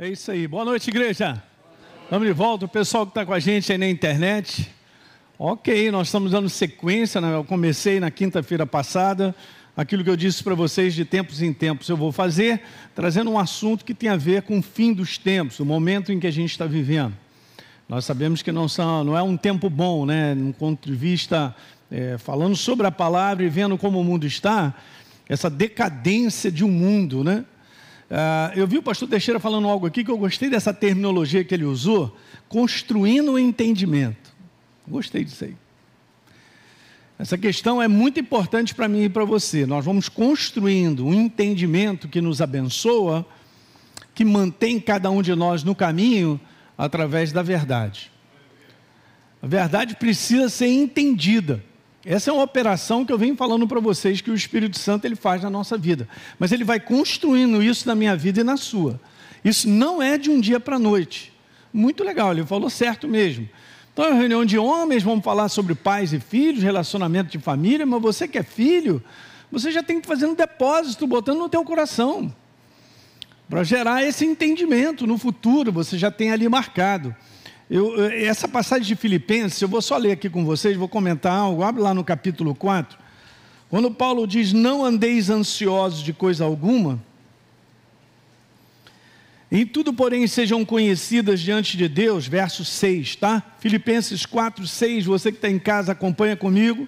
[0.00, 0.46] É isso aí.
[0.46, 1.42] Boa noite, igreja.
[2.08, 2.66] Vamos de volta.
[2.66, 4.70] O pessoal que está com a gente aí na internet.
[5.36, 7.20] Ok, nós estamos dando sequência.
[7.20, 7.34] Né?
[7.34, 9.34] Eu comecei na quinta-feira passada.
[9.76, 12.62] Aquilo que eu disse para vocês de tempos em tempos eu vou fazer,
[12.94, 16.20] trazendo um assunto que tem a ver com o fim dos tempos, o momento em
[16.20, 17.12] que a gente está vivendo.
[17.88, 20.32] Nós sabemos que não, são, não é um tempo bom, né?
[20.32, 21.52] Um ponto de vista,
[21.90, 24.72] é, falando sobre a palavra e vendo como o mundo está,
[25.28, 27.44] essa decadência de um mundo, né?
[28.10, 31.54] Uh, eu vi o pastor Teixeira falando algo aqui que eu gostei dessa terminologia que
[31.54, 32.16] ele usou,
[32.48, 34.32] construindo o entendimento.
[34.86, 35.54] Gostei disso aí.
[37.18, 39.66] Essa questão é muito importante para mim e para você.
[39.66, 43.26] Nós vamos construindo um entendimento que nos abençoa,
[44.14, 46.40] que mantém cada um de nós no caminho
[46.78, 48.10] através da verdade.
[49.42, 51.62] A verdade precisa ser entendida.
[52.10, 55.14] Essa é uma operação que eu venho falando para vocês que o Espírito Santo ele
[55.14, 56.08] faz na nossa vida.
[56.38, 58.98] Mas ele vai construindo isso na minha vida e na sua.
[59.44, 61.34] Isso não é de um dia para a noite.
[61.70, 63.46] Muito legal, ele falou certo mesmo.
[63.92, 67.84] Então é uma reunião de homens, vamos falar sobre pais e filhos, relacionamento de família,
[67.84, 69.04] mas você que é filho,
[69.52, 72.34] você já tem que fazer um depósito, botando no teu coração.
[73.50, 77.14] Para gerar esse entendimento no futuro, você já tem ali marcado.
[77.70, 81.62] Eu, essa passagem de Filipenses, eu vou só ler aqui com vocês, vou comentar algo.
[81.62, 82.98] Abre lá no capítulo 4.
[83.68, 86.98] Quando Paulo diz: Não andeis ansiosos de coisa alguma,
[89.50, 93.42] em tudo, porém, sejam conhecidas diante de Deus, verso 6, tá?
[93.58, 96.86] Filipenses 4, 6, você que está em casa, acompanha comigo.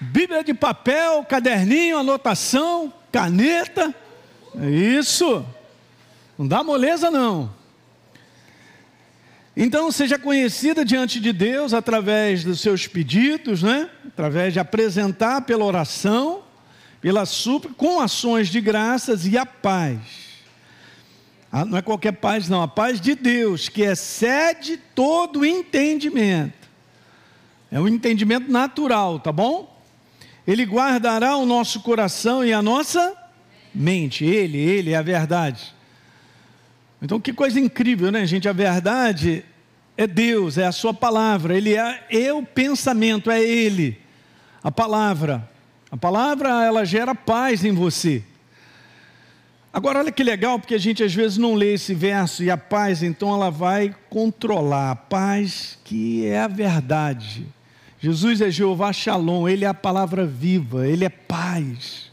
[0.00, 3.94] Bíblia de papel, caderninho, anotação, caneta.
[4.60, 5.46] É isso.
[6.36, 7.54] Não dá moleza, não.
[9.56, 13.88] Então, seja conhecida diante de Deus através dos seus pedidos, né?
[14.06, 16.42] através de apresentar pela oração,
[17.00, 19.98] pela súplica, com ações de graças e a paz.
[21.50, 26.68] Ah, não é qualquer paz, não, a paz de Deus, que excede todo entendimento.
[27.70, 29.74] É um entendimento natural, tá bom?
[30.46, 33.16] Ele guardará o nosso coração e a nossa
[33.74, 34.22] mente.
[34.22, 35.74] Ele, ele é a verdade.
[37.00, 38.48] Então, que coisa incrível, né, gente?
[38.48, 39.44] A verdade
[39.96, 43.98] é Deus, é a Sua palavra, Ele é, é o pensamento, é Ele,
[44.62, 45.48] a palavra.
[45.90, 48.22] A palavra, ela gera paz em você.
[49.72, 52.56] Agora, olha que legal, porque a gente às vezes não lê esse verso e a
[52.56, 54.90] paz, então ela vai controlar.
[54.90, 57.46] A paz que é a verdade.
[58.00, 62.05] Jesus é Jeová Shalom, Ele é a palavra viva, Ele é paz.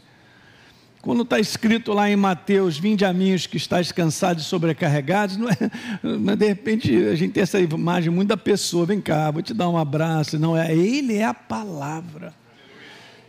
[1.04, 5.36] Quando está escrito lá em Mateus, vinde a mim os que estáis cansados e sobrecarregados,
[5.36, 5.56] não é,
[6.34, 9.68] de repente a gente tem essa imagem muito da pessoa, vem cá, vou te dar
[9.68, 10.38] um abraço.
[10.38, 12.32] Não, é Ele é a palavra.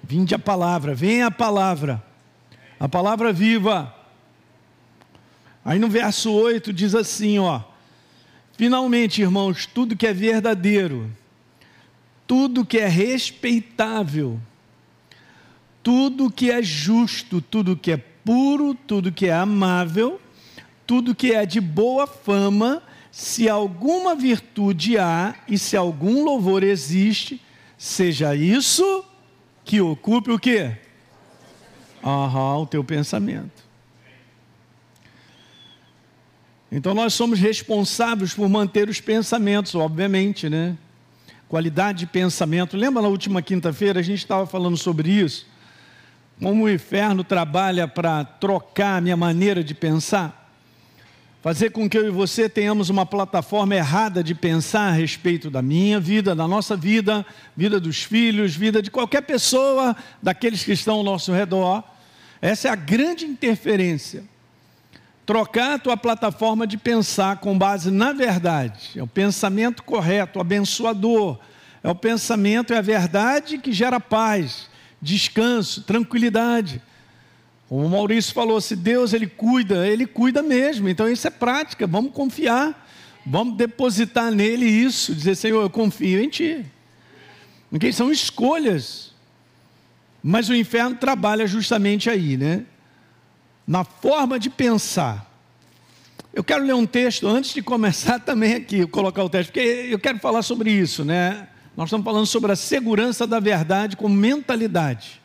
[0.02, 2.02] Vinde a palavra, vem a palavra,
[2.80, 3.94] a palavra viva.
[5.66, 7.60] Aí no verso 8 diz assim, ó.
[8.54, 11.12] Finalmente, irmãos, tudo que é verdadeiro,
[12.26, 14.40] tudo que é respeitável,
[15.86, 20.20] tudo que é justo, tudo que é puro, tudo que é amável,
[20.88, 22.82] tudo que é de boa fama,
[23.12, 27.40] se alguma virtude há e se algum louvor existe,
[27.78, 29.06] seja isso
[29.64, 30.76] que ocupe o quê?
[32.04, 33.64] Aham, o teu pensamento.
[36.72, 40.76] Então nós somos responsáveis por manter os pensamentos, obviamente, né?
[41.48, 42.76] Qualidade de pensamento.
[42.76, 45.54] Lembra na última quinta-feira a gente estava falando sobre isso?
[46.40, 50.50] Como o inferno trabalha para trocar a minha maneira de pensar,
[51.42, 55.62] fazer com que eu e você tenhamos uma plataforma errada de pensar a respeito da
[55.62, 57.26] minha vida, da nossa vida,
[57.56, 61.84] vida dos filhos, vida de qualquer pessoa, daqueles que estão ao nosso redor.
[62.42, 64.24] Essa é a grande interferência.
[65.26, 71.40] Trocar a tua plataforma de pensar com base na verdade, é o pensamento correto, abençoador,
[71.84, 74.70] é o pensamento, é a verdade que gera paz
[75.06, 76.82] descanso, tranquilidade.
[77.70, 80.90] O Maurício falou, se Deus ele cuida, ele cuida mesmo.
[80.90, 82.84] Então isso é prática, vamos confiar.
[83.26, 86.66] Vamos depositar nele isso, dizer, Senhor, eu confio em ti.
[87.70, 89.14] Porque são escolhas.
[90.22, 92.66] Mas o inferno trabalha justamente aí, né?
[93.68, 95.32] Na forma de pensar.
[96.34, 100.00] Eu quero ler um texto antes de começar também aqui, colocar o texto, porque eu
[100.00, 101.48] quero falar sobre isso, né?
[101.76, 105.22] Nós estamos falando sobre a segurança da verdade como mentalidade.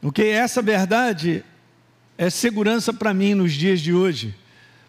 [0.00, 1.44] Porque essa verdade
[2.16, 4.34] é segurança para mim nos dias de hoje,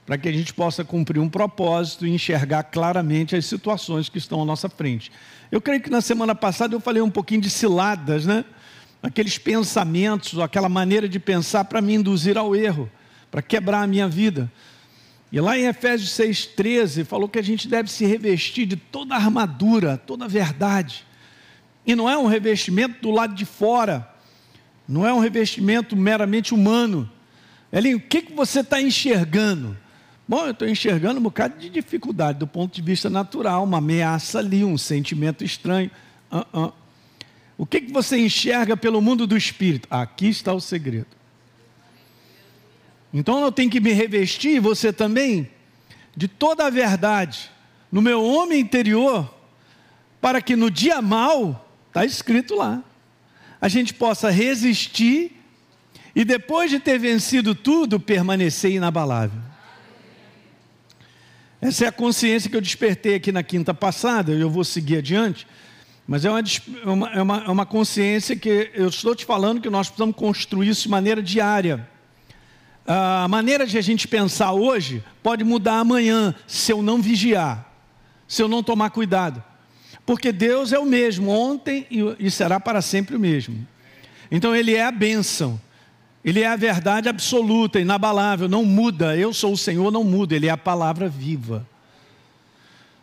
[0.06, 4.42] para que a gente possa cumprir um propósito e enxergar claramente as situações que estão
[4.42, 5.12] à nossa frente.
[5.52, 8.46] Eu creio que na semana passada eu falei um pouquinho de ciladas, né?
[9.02, 12.90] Aqueles pensamentos, aquela maneira de pensar para me induzir ao erro,
[13.30, 14.50] para quebrar a minha vida.
[15.34, 19.18] E lá em Efésios 6,13 falou que a gente deve se revestir de toda a
[19.18, 21.04] armadura, toda a verdade.
[21.88, 24.08] E não é um revestimento do lado de fora,
[24.88, 27.10] não é um revestimento meramente humano.
[27.72, 29.76] Elinho, o que, que você está enxergando?
[30.28, 34.38] Bom, eu estou enxergando um bocado de dificuldade do ponto de vista natural, uma ameaça
[34.38, 35.90] ali, um sentimento estranho.
[36.32, 36.74] Uh -uh.
[37.58, 39.88] O que, que você enxerga pelo mundo do espírito?
[39.90, 41.08] Aqui está o segredo.
[43.14, 45.48] Então eu tenho que me revestir, você também,
[46.18, 47.52] de toda a verdade
[47.92, 49.32] no meu homem interior,
[50.20, 52.84] para que no dia mal, está escrito lá,
[53.62, 55.32] a gente possa resistir
[56.16, 59.40] e depois de ter vencido tudo, permanecer inabalável.
[61.62, 65.46] Essa é a consciência que eu despertei aqui na quinta passada, eu vou seguir adiante,
[66.08, 66.42] mas é uma,
[67.12, 70.84] é uma, é uma consciência que eu estou te falando que nós precisamos construir isso
[70.84, 71.93] de maneira diária
[72.86, 77.72] a maneira de a gente pensar hoje pode mudar amanhã se eu não vigiar,
[78.28, 79.44] se eu não tomar cuidado.
[80.06, 81.88] Porque Deus é o mesmo ontem
[82.20, 83.66] e será para sempre o mesmo.
[84.30, 85.60] Então Ele é a bênção,
[86.26, 89.16] Ele é a verdade absoluta, inabalável, não muda.
[89.16, 91.66] Eu sou o Senhor, não muda, Ele é a palavra viva.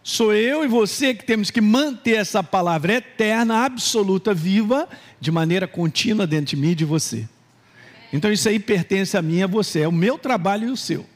[0.03, 4.89] Sou eu e você que temos que manter essa palavra eterna, absoluta, viva,
[5.21, 7.29] de maneira contínua dentro de mim e de você.
[8.13, 10.77] Então isso aí pertence a mim e a você, é o meu trabalho e o
[10.77, 11.07] seu.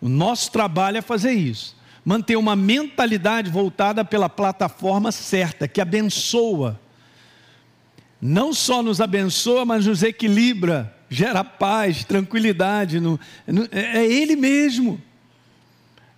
[0.00, 1.74] O nosso trabalho é fazer isso.
[2.04, 6.80] Manter uma mentalidade voltada pela plataforma certa, que abençoa.
[8.20, 13.00] Não só nos abençoa, mas nos equilibra, gera paz, tranquilidade.
[13.00, 15.00] No, no, é, é Ele mesmo.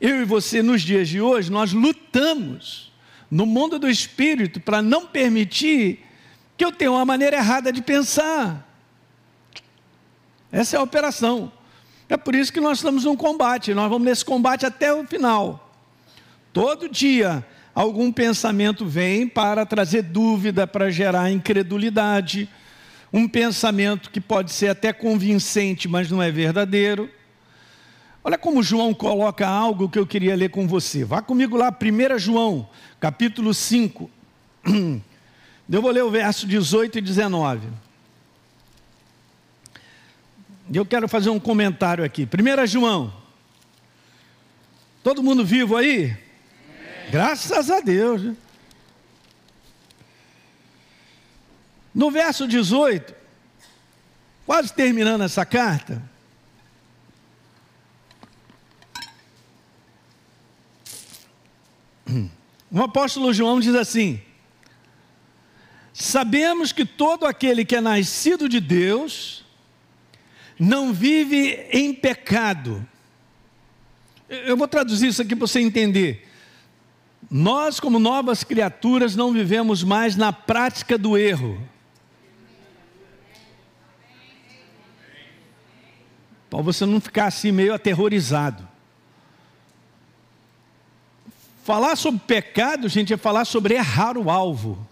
[0.00, 2.92] Eu e você, nos dias de hoje, nós lutamos
[3.30, 6.04] no mundo do espírito para não permitir
[6.56, 8.67] que eu tenha uma maneira errada de pensar.
[10.50, 11.52] Essa é a operação.
[12.08, 15.70] É por isso que nós estamos num combate, nós vamos nesse combate até o final.
[16.52, 22.48] Todo dia algum pensamento vem para trazer dúvida, para gerar incredulidade,
[23.12, 27.10] um pensamento que pode ser até convincente, mas não é verdadeiro.
[28.24, 31.04] Olha como João coloca algo que eu queria ler com você.
[31.04, 32.68] Vá comigo lá, 1 João,
[32.98, 34.10] capítulo 5.
[35.70, 37.68] Eu vou ler o verso 18 e 19.
[40.72, 42.26] Eu quero fazer um comentário aqui.
[42.26, 43.12] 1 João.
[45.02, 46.16] Todo mundo vivo aí?
[47.10, 48.36] Graças a Deus.
[51.94, 53.14] No verso 18,
[54.44, 56.02] quase terminando essa carta,
[62.70, 64.20] o apóstolo João diz assim:
[65.92, 69.44] Sabemos que todo aquele que é nascido de Deus,
[70.58, 72.86] não vive em pecado.
[74.28, 76.28] Eu vou traduzir isso aqui para você entender.
[77.30, 81.60] Nós, como novas criaturas, não vivemos mais na prática do erro.
[86.50, 88.66] Para você não ficar assim meio aterrorizado.
[91.62, 94.86] Falar sobre pecado, gente, é falar sobre errar o alvo,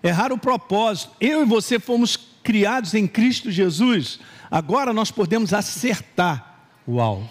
[0.00, 1.12] errar o propósito.
[1.20, 4.18] Eu e você fomos criados em Cristo Jesus
[4.52, 7.30] Agora nós podemos acertar o alvo.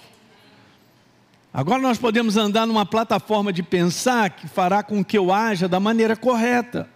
[1.53, 5.79] Agora nós podemos andar numa plataforma de pensar que fará com que eu haja da
[5.79, 6.89] maneira correta.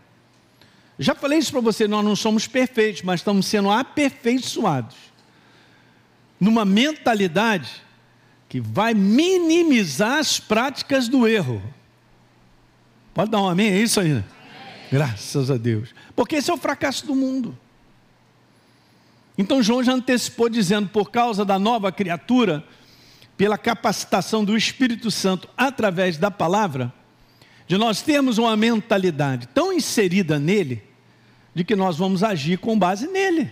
[0.98, 4.96] Já falei isso para você, nós não somos perfeitos, mas estamos sendo aperfeiçoados.
[6.40, 7.84] Numa mentalidade
[8.50, 11.62] que vai minimizar as práticas do erro.
[13.13, 13.74] Pode dar um amém?
[13.74, 14.24] É isso aí.
[14.92, 15.94] Graças a Deus.
[16.16, 17.56] Porque esse é o fracasso do mundo.
[19.38, 22.63] Então João já antecipou dizendo: por causa da nova criatura,
[23.38, 26.94] pela capacitação do Espírito Santo através da palavra,
[27.68, 30.84] de nós termos uma mentalidade tão inserida nele,
[31.54, 33.51] de que nós vamos agir com base nele.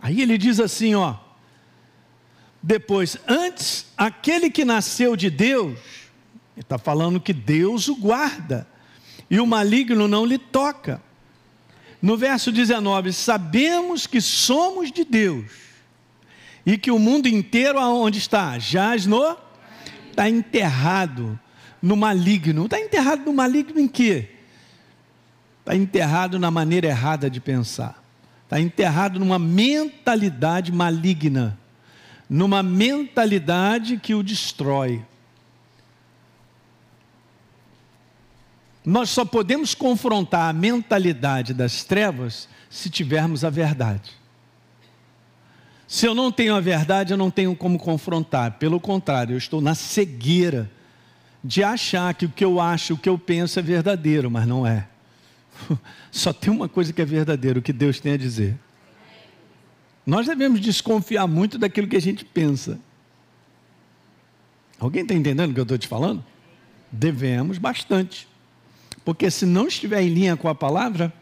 [0.00, 1.16] Aí ele diz assim, ó,
[2.60, 5.78] depois, antes, aquele que nasceu de Deus,
[6.56, 8.66] ele está falando que Deus o guarda,
[9.30, 11.00] e o maligno não lhe toca.
[12.02, 15.46] No verso 19, sabemos que somos de Deus
[16.66, 18.58] e que o mundo inteiro aonde está?
[18.58, 19.36] Jaz no
[20.10, 21.38] está enterrado
[21.80, 22.64] no maligno.
[22.64, 24.30] Está enterrado no maligno em quê?
[25.60, 28.02] Está enterrado na maneira errada de pensar.
[28.44, 31.58] Está enterrado numa mentalidade maligna,
[32.28, 35.02] numa mentalidade que o destrói.
[38.84, 44.10] Nós só podemos confrontar a mentalidade das trevas se tivermos a verdade.
[45.86, 48.52] Se eu não tenho a verdade, eu não tenho como confrontar.
[48.52, 50.70] Pelo contrário, eu estou na cegueira
[51.44, 54.66] de achar que o que eu acho, o que eu penso é verdadeiro, mas não
[54.66, 54.88] é.
[56.10, 58.58] Só tem uma coisa que é verdadeiro, o que Deus tem a dizer.
[60.06, 62.80] Nós devemos desconfiar muito daquilo que a gente pensa.
[64.78, 66.24] Alguém está entendendo o que eu estou te falando?
[66.90, 68.26] Devemos bastante.
[69.04, 71.12] Porque se não estiver em linha com a palavra,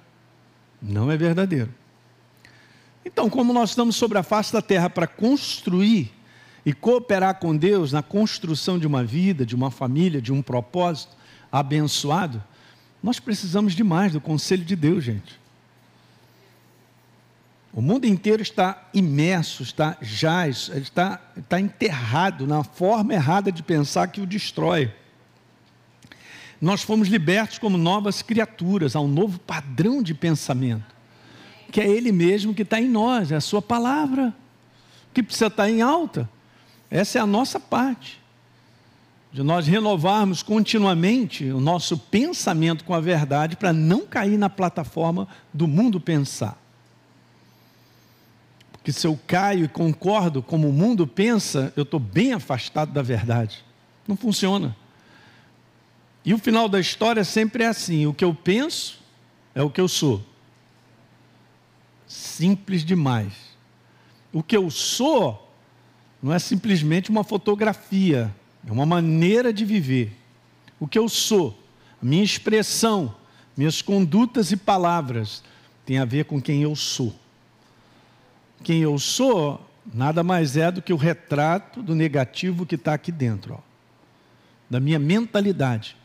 [0.80, 1.72] não é verdadeiro.
[3.04, 6.12] Então, como nós estamos sobre a face da terra para construir
[6.64, 11.16] e cooperar com Deus na construção de uma vida, de uma família, de um propósito
[11.50, 12.42] abençoado,
[13.02, 15.40] nós precisamos de mais do conselho de Deus, gente.
[17.72, 24.08] O mundo inteiro está imerso, está jaz, está, está enterrado na forma errada de pensar
[24.08, 24.92] que o destrói.
[26.60, 30.94] Nós fomos libertos como novas criaturas, a um novo padrão de pensamento,
[31.72, 34.34] que é Ele mesmo que está em nós, é a Sua palavra,
[35.14, 36.28] que precisa estar em alta.
[36.90, 38.20] Essa é a nossa parte,
[39.32, 45.28] de nós renovarmos continuamente o nosso pensamento com a verdade para não cair na plataforma
[45.54, 46.60] do mundo pensar
[48.82, 53.02] que se eu caio e concordo como o mundo pensa, eu estou bem afastado da
[53.02, 53.64] verdade.
[54.06, 54.76] Não funciona.
[56.24, 58.98] E o final da história sempre é assim: o que eu penso
[59.54, 60.24] é o que eu sou.
[62.06, 63.32] Simples demais.
[64.32, 65.48] O que eu sou
[66.22, 68.34] não é simplesmente uma fotografia,
[68.66, 70.16] é uma maneira de viver.
[70.78, 71.58] O que eu sou,
[72.00, 73.14] a minha expressão,
[73.56, 75.42] minhas condutas e palavras,
[75.84, 77.14] tem a ver com quem eu sou
[78.62, 83.10] quem eu sou nada mais é do que o retrato do negativo que está aqui
[83.10, 83.58] dentro, ó,
[84.68, 85.96] da minha mentalidade,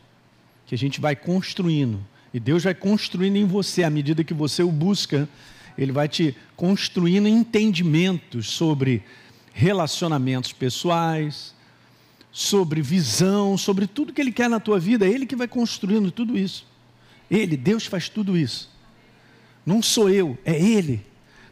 [0.65, 1.99] que a gente vai construindo.
[2.33, 5.29] E Deus vai construindo em você, à medida que você o busca,
[5.77, 9.03] Ele vai te construindo entendimentos sobre
[9.53, 11.53] relacionamentos pessoais,
[12.31, 15.05] sobre visão, sobre tudo que Ele quer na tua vida.
[15.05, 16.65] É Ele que vai construindo tudo isso.
[17.31, 18.69] Ele, Deus faz tudo isso.
[19.65, 21.05] Não sou eu, é Ele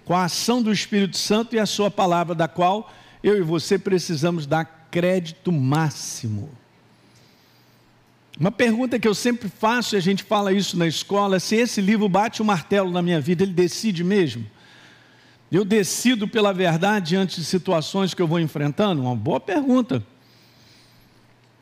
[0.06, 2.94] com a ação do Espírito Santo e a Sua palavra, da qual
[3.24, 6.50] eu e você precisamos dar crédito máximo.
[8.40, 11.56] Uma pergunta que eu sempre faço, e a gente fala isso na escola, é se
[11.56, 14.46] esse livro bate o martelo na minha vida, ele decide mesmo?
[15.52, 19.04] Eu decido pela verdade diante de situações que eu vou enfrentando?
[19.04, 20.04] Uma boa pergunta.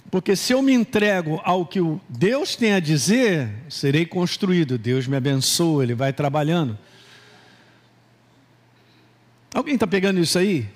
[0.09, 4.77] Porque se eu me entrego ao que Deus tem a dizer, serei construído.
[4.77, 6.77] Deus me abençoa, Ele vai trabalhando.
[9.53, 10.69] Alguém está pegando isso aí?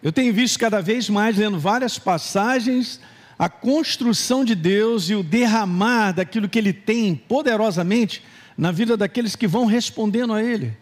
[0.00, 3.00] Eu tenho visto cada vez mais, lendo várias passagens,
[3.38, 8.22] a construção de Deus e o derramar daquilo que Ele tem poderosamente
[8.56, 10.76] na vida daqueles que vão respondendo a Ele.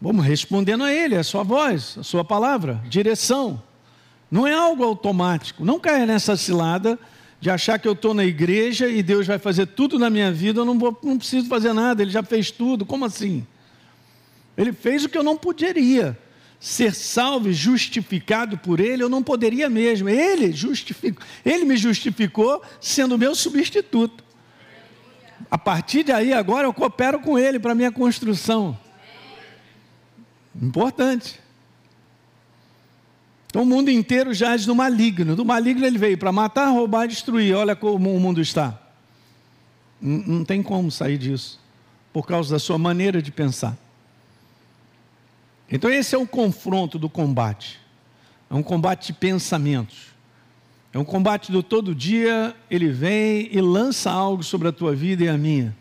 [0.00, 3.62] Vamos respondendo a Ele, a Sua voz, a Sua palavra, direção.
[4.30, 5.64] Não é algo automático.
[5.64, 6.98] Não caia nessa cilada
[7.40, 10.60] de achar que eu estou na igreja e Deus vai fazer tudo na minha vida,
[10.60, 12.86] eu não, vou, não preciso fazer nada, Ele já fez tudo.
[12.86, 13.46] Como assim?
[14.56, 16.18] Ele fez o que eu não poderia.
[16.62, 20.08] Ser salvo e justificado por Ele, eu não poderia mesmo.
[20.08, 24.22] Ele, justificou, ele me justificou sendo meu substituto.
[25.50, 28.78] A partir de aí, agora eu coopero com Ele para minha construção.
[30.54, 31.40] Importante.
[33.46, 35.34] Então o mundo inteiro jaz no maligno.
[35.34, 37.56] Do maligno ele veio para matar, roubar e destruir.
[37.56, 38.80] Olha como o mundo está.
[40.00, 41.60] Não tem como sair disso.
[42.12, 43.76] Por causa da sua maneira de pensar.
[45.72, 47.80] Então, esse é o confronto do combate.
[48.50, 50.12] É um combate de pensamentos.
[50.92, 55.24] É um combate do todo dia, ele vem e lança algo sobre a tua vida
[55.24, 55.74] e a minha.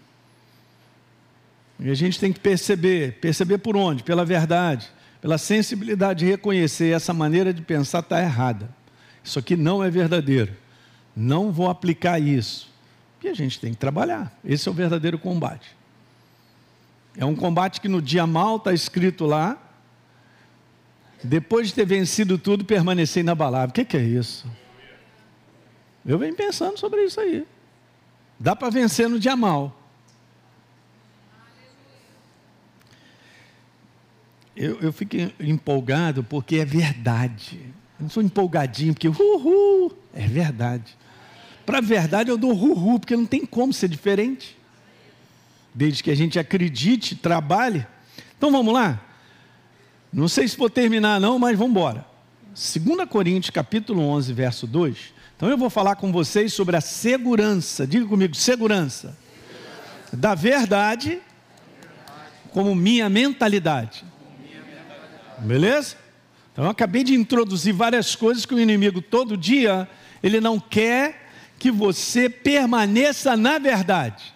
[1.77, 4.03] E a gente tem que perceber, perceber por onde?
[4.03, 8.69] Pela verdade, pela sensibilidade de reconhecer essa maneira de pensar está errada.
[9.21, 10.53] Isso aqui não é verdadeiro.
[11.13, 12.71] Não vou aplicar isso.
[13.21, 14.31] E a gente tem que trabalhar.
[14.45, 15.75] Esse é o verdadeiro combate.
[17.17, 19.70] É um combate que no dia mal está escrito lá,
[21.23, 23.69] depois de ter vencido tudo, permanecer inabalável.
[23.69, 24.47] O que, que é isso?
[26.05, 27.45] Eu venho pensando sobre isso aí.
[28.39, 29.77] Dá para vencer no dia mal.
[34.55, 37.59] Eu, eu fico empolgado porque é verdade.
[37.99, 40.97] Eu não sou empolgadinho porque uhul, é verdade.
[41.65, 44.57] Para a verdade eu dou uhul, porque não tem como ser diferente.
[45.73, 47.85] Desde que a gente acredite, trabalhe.
[48.37, 48.99] Então vamos lá?
[50.11, 52.05] Não sei se vou terminar não, mas vamos embora.
[52.49, 54.97] 2 Coríntios capítulo 11, verso 2.
[55.37, 59.17] Então eu vou falar com vocês sobre a segurança, diga comigo, segurança,
[60.11, 61.19] da verdade
[62.51, 64.03] como minha mentalidade.
[65.39, 65.95] Beleza?
[66.51, 69.89] Então eu acabei de introduzir várias coisas que o inimigo todo dia
[70.21, 74.33] ele não quer que você permaneça na verdade.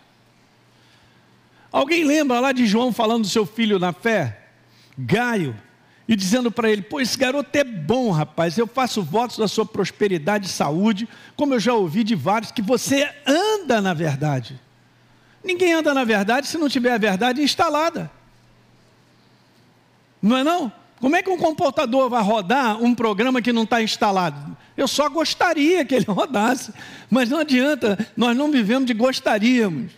[1.71, 4.47] Alguém lembra lá de João falando do seu filho na fé?
[4.97, 5.55] Gaio,
[6.07, 8.57] e dizendo para ele: Pô, esse garoto é bom, rapaz.
[8.57, 12.61] Eu faço votos da sua prosperidade e saúde, como eu já ouvi de vários, que
[12.61, 14.59] você anda na verdade.
[15.43, 18.11] Ninguém anda na verdade se não tiver a verdade instalada.
[20.21, 20.71] Não é não?
[20.99, 24.57] Como é que um computador vai rodar um programa que não está instalado?
[24.75, 26.73] Eu só gostaria que ele rodasse,
[27.09, 29.91] mas não adianta, nós não vivemos de gostaríamos.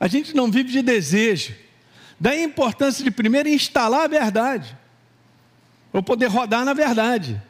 [0.00, 1.54] A gente não vive de desejo.
[2.18, 4.76] Daí a importância de primeiro instalar a verdade,
[5.90, 7.40] para poder rodar na verdade.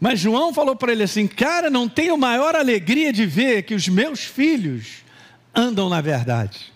[0.00, 3.88] Mas João falou para ele assim: Cara, não tenho maior alegria de ver que os
[3.88, 5.04] meus filhos
[5.54, 6.72] andam na verdade.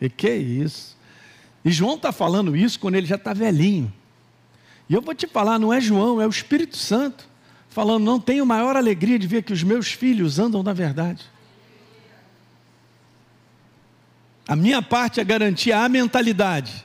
[0.00, 0.96] E que é isso?
[1.64, 3.92] E João está falando isso quando ele já está velhinho.
[4.88, 7.26] E eu vou te falar, não é João, é o Espírito Santo,
[7.68, 11.24] falando: Não tenho maior alegria de ver que os meus filhos andam na verdade.
[14.46, 16.84] A minha parte é garantir a mentalidade.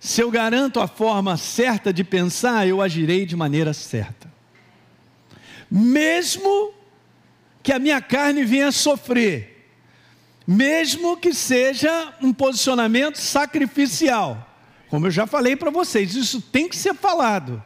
[0.00, 4.32] Se eu garanto a forma certa de pensar, eu agirei de maneira certa.
[5.70, 6.72] Mesmo
[7.62, 9.68] que a minha carne venha sofrer,
[10.46, 14.48] mesmo que seja um posicionamento sacrificial,
[14.88, 17.62] como eu já falei para vocês, isso tem que ser falado.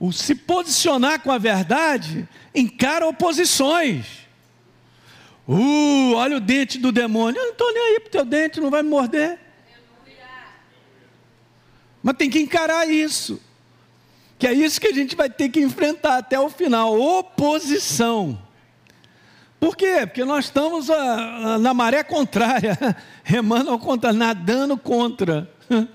[0.00, 4.26] O se posicionar com a verdade encara oposições.
[5.46, 7.38] Uh, olha o dente do demônio.
[7.38, 9.38] Eu não estou nem aí para o teu dente, não vai me morder.
[12.02, 13.40] Mas tem que encarar isso.
[14.38, 18.38] Que é isso que a gente vai ter que enfrentar até o final oposição.
[19.60, 20.00] Por quê?
[20.04, 22.76] Porque nós estamos a, ah, a, ah, na maré contrária,
[23.22, 25.48] remando ao contra, nadando contra.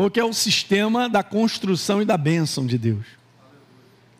[0.00, 3.04] O que é o sistema da construção e da bênção de Deus.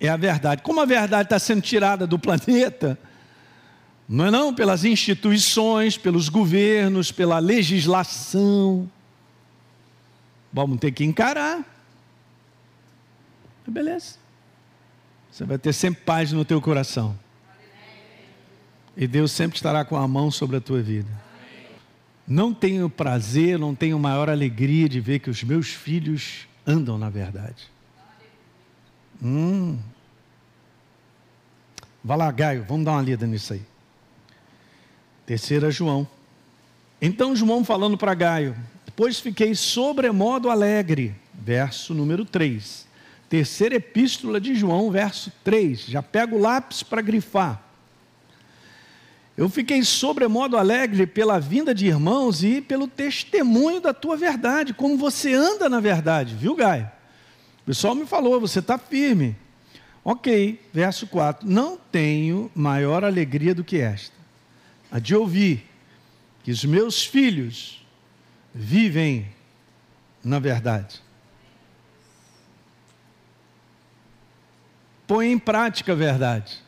[0.01, 0.61] É a verdade.
[0.61, 2.99] Como a verdade está sendo tirada do planeta,
[4.09, 4.53] não é não?
[4.53, 8.91] Pelas instituições, pelos governos, pela legislação.
[10.53, 11.65] Vamos ter que encarar.
[13.67, 14.17] Beleza.
[15.31, 17.19] Você vai ter sempre paz no teu coração.
[18.97, 21.11] E Deus sempre estará com a mão sobre a tua vida.
[22.27, 27.09] Não tenho prazer, não tenho maior alegria de ver que os meus filhos andam na
[27.09, 27.71] verdade.
[29.23, 29.79] Hum.
[32.03, 33.63] Vai lá, Gaio, vamos dar uma lida nisso aí.
[35.27, 36.09] Terceira João.
[37.01, 38.57] Então João falando para Gaio,
[38.99, 41.15] pois fiquei sobremodo alegre.
[41.33, 42.85] Verso número 3.
[43.29, 45.83] Terceira epístola de João, verso 3.
[45.83, 47.63] Já pego o lápis para grifar.
[49.37, 54.99] Eu fiquei sobremodo alegre pela vinda de irmãos e pelo testemunho da tua verdade, como
[54.99, 56.91] você anda na verdade, viu, Gai?
[57.63, 59.37] O pessoal me falou, você está firme.
[60.03, 61.49] Ok, verso 4.
[61.49, 64.17] Não tenho maior alegria do que esta,
[64.91, 65.65] a de ouvir
[66.43, 67.78] que os meus filhos
[68.59, 69.33] vivem
[70.25, 71.01] na verdade.
[75.07, 76.61] Põe em prática a verdade.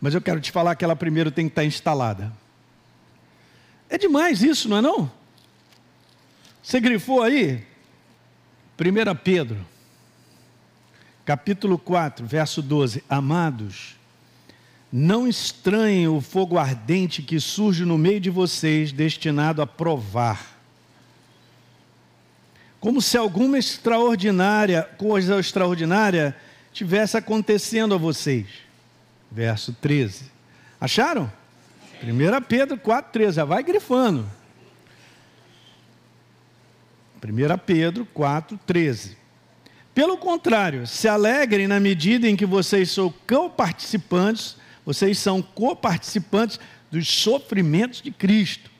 [0.00, 2.32] Mas eu quero te falar que ela primeiro tem que estar instalada.
[3.88, 5.10] É demais isso, não é não?
[6.60, 7.64] Você grifou aí?
[8.76, 9.64] 1 Pedro,
[11.24, 13.04] capítulo 4, verso 12.
[13.08, 13.96] Amados,
[14.96, 20.56] não estranhem o fogo ardente que surge no meio de vocês, destinado a provar.
[22.78, 26.36] Como se alguma extraordinária, coisa extraordinária
[26.72, 28.46] tivesse acontecendo a vocês.
[29.32, 30.26] Verso 13.
[30.80, 31.32] Acharam?
[32.00, 33.34] 1 Pedro 4, 13.
[33.34, 34.24] Já vai grifando.
[37.20, 39.18] 1 Pedro 4, 13.
[39.92, 47.08] Pelo contrário, se alegrem na medida em que vocês são co-participantes vocês são coparticipantes dos
[47.08, 48.70] sofrimentos de Cristo,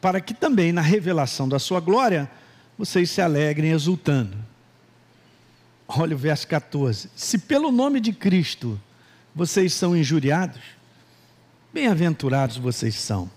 [0.00, 2.30] para que também na revelação da sua glória
[2.76, 4.36] vocês se alegrem exultando.
[5.86, 8.80] Olha o verso 14: Se pelo nome de Cristo
[9.34, 10.60] vocês são injuriados,
[11.72, 13.30] bem-aventurados vocês são,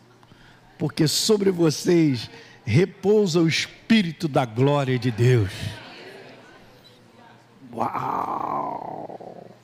[0.77, 2.29] porque sobre vocês
[2.65, 5.51] repousa o Espírito da glória de Deus.
[7.73, 9.54] Uau!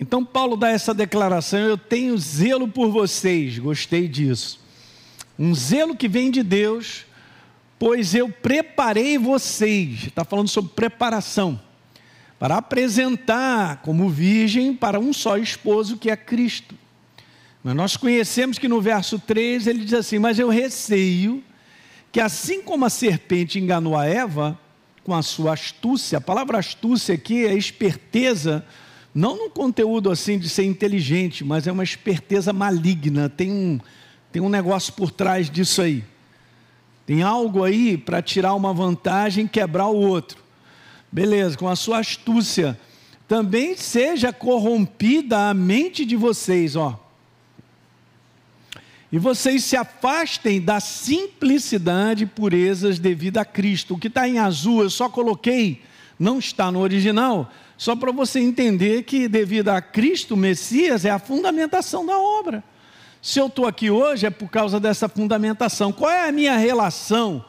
[0.00, 4.58] Então Paulo dá essa declaração: eu tenho zelo por vocês, gostei disso.
[5.38, 7.04] Um zelo que vem de Deus,
[7.78, 10.06] pois eu preparei vocês.
[10.06, 11.60] Está falando sobre preparação
[12.38, 16.74] para apresentar como virgem para um só esposo que é Cristo.
[17.62, 21.44] Mas nós conhecemos que no verso 3 ele diz assim: Mas eu receio
[22.10, 24.58] que assim como a serpente enganou a Eva
[25.04, 28.64] com a sua astúcia, a palavra astúcia aqui é esperteza,
[29.14, 33.80] não no conteúdo assim de ser inteligente, mas é uma esperteza maligna, tem um,
[34.30, 36.04] tem um negócio por trás disso aí.
[37.04, 40.38] Tem algo aí para tirar uma vantagem, quebrar o outro.
[41.10, 42.78] Beleza, com a sua astúcia.
[43.26, 47.10] Também seja corrompida a mente de vocês, ó
[49.12, 53.94] e vocês se afastem da simplicidade e purezas devido a Cristo.
[53.94, 55.82] O que está em azul eu só coloquei,
[56.18, 61.18] não está no original, só para você entender que devido a Cristo, Messias é a
[61.18, 62.62] fundamentação da obra.
[63.22, 65.90] Se eu estou aqui hoje é por causa dessa fundamentação.
[65.90, 67.42] Qual é a minha relação?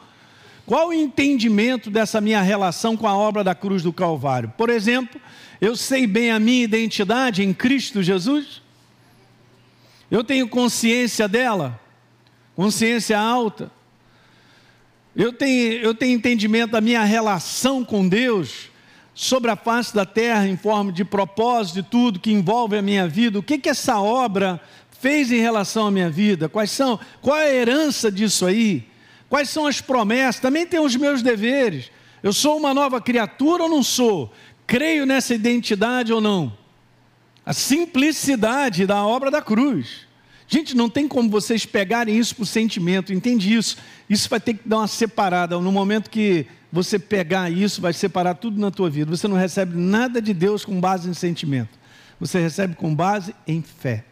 [0.64, 4.50] Qual o entendimento dessa minha relação com a obra da cruz do Calvário?
[4.56, 5.20] Por exemplo,
[5.60, 8.62] eu sei bem a minha identidade em Cristo Jesus?
[10.10, 11.78] Eu tenho consciência dela,
[12.56, 13.70] consciência alta.
[15.14, 18.71] Eu tenho, eu tenho entendimento da minha relação com Deus
[19.22, 23.06] sobre a face da terra em forma de propósito de tudo que envolve a minha
[23.06, 23.38] vida.
[23.38, 24.60] O que que essa obra
[25.00, 26.48] fez em relação à minha vida?
[26.48, 26.98] Quais são?
[27.20, 28.84] Qual é a herança disso aí?
[29.28, 30.40] Quais são as promessas?
[30.40, 31.88] Também tem os meus deveres.
[32.20, 34.32] Eu sou uma nova criatura ou não sou?
[34.66, 36.52] Creio nessa identidade ou não?
[37.46, 40.00] A simplicidade da obra da cruz.
[40.48, 43.76] Gente, não tem como vocês pegarem isso por sentimento, entende isso?
[44.10, 45.58] Isso vai ter que dar uma separada.
[45.60, 49.14] No momento que você pegar isso, vai separar tudo na tua vida.
[49.14, 51.78] Você não recebe nada de Deus com base em sentimento.
[52.18, 54.06] Você recebe com base em fé.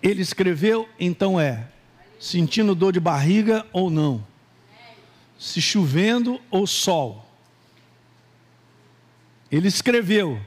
[0.00, 1.66] Ele escreveu, então é.
[2.20, 4.24] Sentindo dor de barriga ou não.
[5.36, 7.28] Se chovendo ou sol.
[9.50, 10.40] Ele escreveu.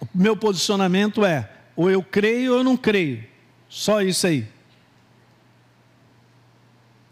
[0.00, 3.22] O meu posicionamento é: ou eu creio ou eu não creio.
[3.68, 4.48] Só isso aí.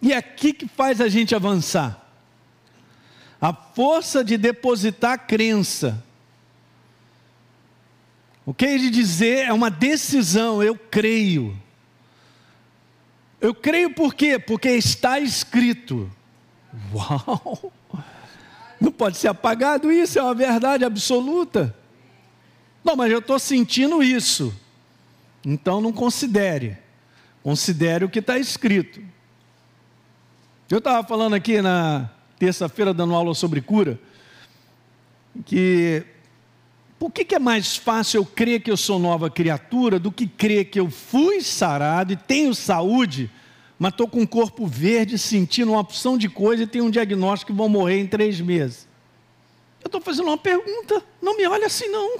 [0.00, 2.05] E é aqui que faz a gente avançar.
[3.40, 6.02] A força de depositar crença.
[8.44, 11.56] O que ele dizer é uma decisão, eu creio.
[13.40, 14.38] Eu creio por quê?
[14.38, 16.10] Porque está escrito.
[16.94, 17.72] Uau!
[18.80, 21.74] Não pode ser apagado isso, é uma verdade absoluta.
[22.84, 24.54] Não, mas eu estou sentindo isso.
[25.44, 26.78] Então não considere.
[27.42, 29.00] Considere o que está escrito.
[30.68, 33.98] Eu estava falando aqui na terça-feira, dando aula sobre cura,
[35.44, 36.04] que
[36.98, 40.26] por que, que, é mais fácil eu crer que eu sou nova criatura do que
[40.26, 43.30] crer que eu fui sarado e tenho saúde,
[43.78, 47.52] mas estou com um corpo verde, sentindo uma opção de coisa e tenho um diagnóstico
[47.52, 48.88] que vou morrer em três meses?
[49.84, 52.18] Eu estou fazendo uma pergunta, não me olha assim não.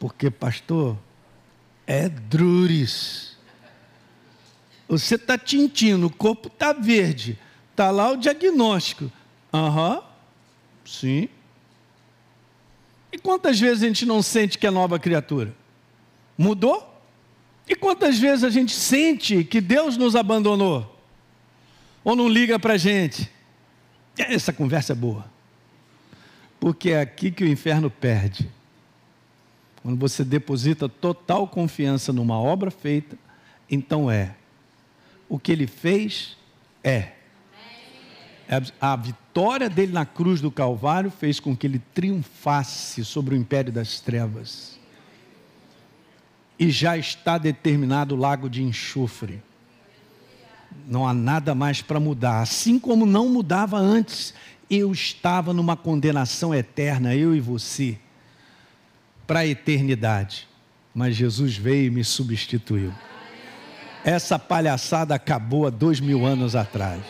[0.00, 0.96] Porque, pastor,
[1.86, 3.36] é drures.
[4.88, 7.38] Você está tintindo, o corpo está verde.
[7.78, 9.08] Está lá o diagnóstico.
[9.54, 10.02] Aham, uhum,
[10.84, 11.28] sim.
[13.12, 15.54] E quantas vezes a gente não sente que é nova criatura?
[16.36, 17.00] Mudou?
[17.68, 21.00] E quantas vezes a gente sente que Deus nos abandonou?
[22.02, 23.30] Ou não liga para a gente?
[24.18, 25.24] Essa conversa é boa.
[26.58, 28.50] Porque é aqui que o inferno perde.
[29.84, 33.16] Quando você deposita total confiança numa obra feita,
[33.70, 34.34] então é.
[35.28, 36.36] O que ele fez
[36.82, 37.17] é.
[38.80, 43.70] A vitória dele na cruz do Calvário fez com que ele triunfasse sobre o império
[43.70, 44.78] das trevas.
[46.58, 49.42] E já está determinado o lago de enxofre.
[50.86, 52.40] Não há nada mais para mudar.
[52.40, 54.32] Assim como não mudava antes,
[54.70, 57.98] eu estava numa condenação eterna, eu e você
[59.26, 60.48] para a eternidade.
[60.94, 62.94] Mas Jesus veio e me substituiu.
[64.02, 67.02] Essa palhaçada acabou há dois mil anos atrás.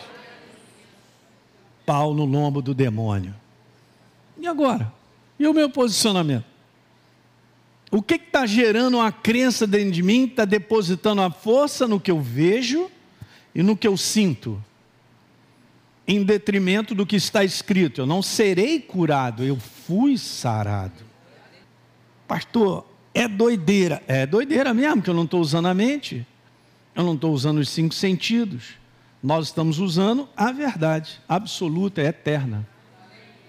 [1.89, 3.33] Pau no lombo do demônio.
[4.37, 4.93] E agora?
[5.39, 6.45] E o meu posicionamento?
[7.89, 10.25] O que está gerando a crença dentro de mim?
[10.25, 12.91] Está depositando a força no que eu vejo
[13.55, 14.63] e no que eu sinto,
[16.07, 18.01] em detrimento do que está escrito.
[18.01, 21.03] Eu não serei curado, eu fui sarado.
[22.27, 24.03] Pastor, é doideira.
[24.07, 26.23] É doideira mesmo, que eu não estou usando a mente.
[26.93, 28.78] Eu não estou usando os cinco sentidos.
[29.21, 32.67] Nós estamos usando a verdade absoluta, eterna.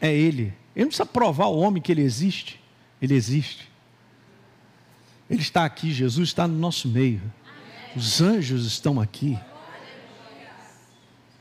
[0.01, 0.53] É Ele.
[0.75, 2.61] Ele não precisa provar ao homem que Ele existe.
[3.01, 3.69] Ele existe.
[5.29, 7.23] Ele está aqui, Jesus está no nosso meio.
[7.95, 9.39] Os anjos estão aqui.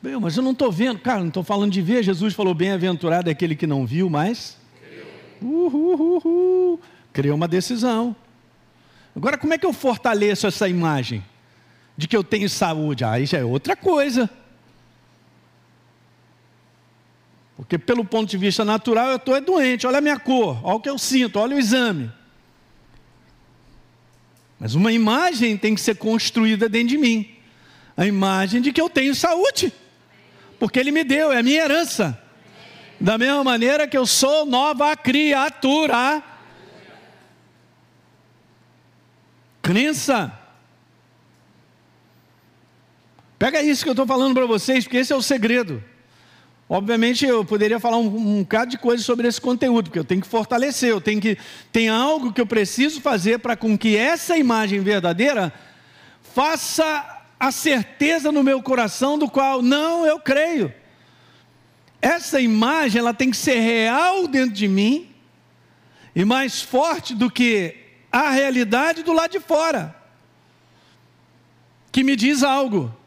[0.01, 2.03] Bem, mas eu não estou vendo, cara, não estou falando de ver.
[2.03, 4.57] Jesus falou: bem-aventurado é aquele que não viu, mas.
[5.41, 6.79] Uhul, uhul.
[7.11, 8.15] Criou uma decisão.
[9.15, 11.23] Agora, como é que eu fortaleço essa imagem
[11.99, 13.03] de que eu tenho saúde?
[13.03, 14.29] Aí já é outra coisa.
[17.57, 19.85] Porque, pelo ponto de vista natural, eu estou é doente.
[19.85, 22.09] Olha a minha cor, olha o que eu sinto, olha o exame.
[24.57, 27.35] Mas uma imagem tem que ser construída dentro de mim
[27.97, 29.73] a imagem de que eu tenho saúde,
[30.57, 32.17] porque Ele me deu, é a minha herança.
[32.97, 36.23] Da mesma maneira que eu sou nova criatura.
[39.61, 40.38] Crença.
[43.39, 45.81] Pega isso que eu estou falando para vocês, porque esse é o segredo.
[46.67, 50.21] Obviamente eu poderia falar um, um bocado de coisas sobre esse conteúdo, porque eu tenho
[50.21, 51.37] que fortalecer, eu tenho que.
[51.71, 55.53] Tem algo que eu preciso fazer para com que essa imagem verdadeira
[56.21, 60.71] faça a certeza no meu coração do qual não eu creio.
[62.01, 65.09] Essa imagem ela tem que ser real dentro de mim
[66.13, 67.75] e mais forte do que
[68.11, 69.95] a realidade do lado de fora,
[71.91, 72.98] que me diz algo.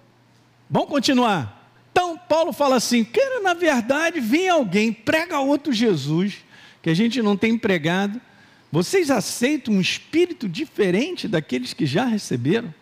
[0.73, 1.71] Vamos continuar.
[1.91, 6.39] Então, Paulo fala assim: quero na verdade vir alguém, prega outro Jesus,
[6.81, 8.19] que a gente não tem pregado.
[8.73, 12.73] Vocês aceitam um espírito diferente daqueles que já receberam?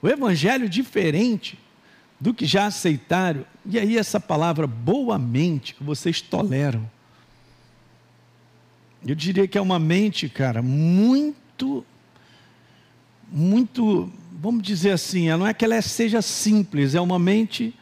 [0.00, 1.58] O evangelho diferente
[2.18, 3.44] do que já aceitaram.
[3.66, 6.90] E aí, essa palavra boamente que vocês toleram.
[9.06, 11.84] Eu diria que é uma mente, cara, muito,
[13.30, 17.74] muito, vamos dizer assim, não é que ela seja simples, é uma mente,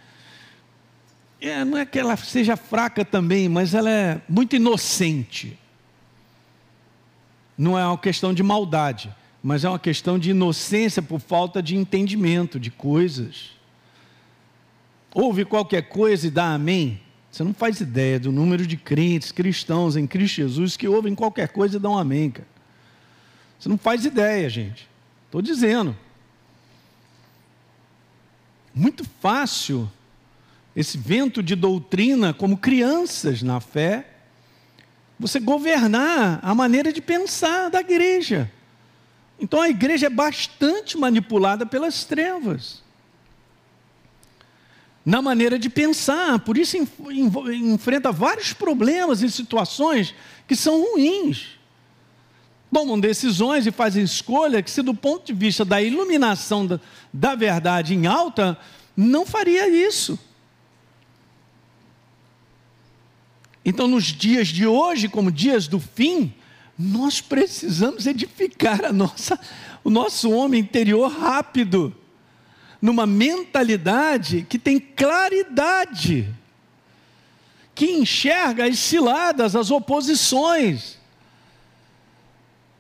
[1.41, 5.59] é, não é que ela seja fraca também, mas ela é muito inocente.
[7.57, 11.77] Não é uma questão de maldade mas é uma questão de inocência por falta de
[11.77, 13.51] entendimento de coisas.
[15.15, 17.01] Ouve qualquer coisa e dá amém.
[17.31, 21.49] Você não faz ideia do número de crentes, cristãos em Cristo Jesus que ouvem qualquer
[21.49, 22.49] coisa e dão amém, cara.
[23.59, 24.89] Você não faz ideia, gente.
[25.27, 25.97] Estou dizendo.
[28.79, 29.91] Muito fácil
[30.77, 34.07] esse vento de doutrina, como crianças na fé,
[35.19, 38.49] você governar a maneira de pensar da igreja.
[39.41, 42.81] Então a igreja é bastante manipulada pelas trevas.
[45.05, 50.15] Na maneira de pensar, por isso enfrenta vários problemas e situações
[50.47, 51.58] que são ruins.
[52.73, 56.81] Tomam decisões e fazem escolha que, se do ponto de vista da iluminação da,
[57.13, 58.57] da verdade em alta,
[58.97, 60.19] não faria isso.
[63.65, 66.33] Então, nos dias de hoje, como dias do fim,
[66.79, 69.39] nós precisamos edificar a nossa,
[69.83, 71.95] o nosso homem interior rápido,
[72.81, 76.33] numa mentalidade que tem claridade,
[77.75, 80.98] que enxerga as ciladas, as oposições,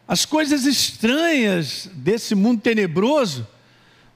[0.09, 3.47] as coisas estranhas desse mundo tenebroso,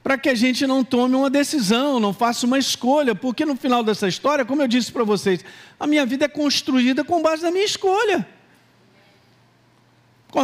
[0.03, 3.85] para que a gente não tome uma decisão, não faça uma escolha, porque no final
[3.85, 5.45] dessa história, como eu disse para vocês,
[5.79, 8.27] a minha vida é construída com base na minha escolha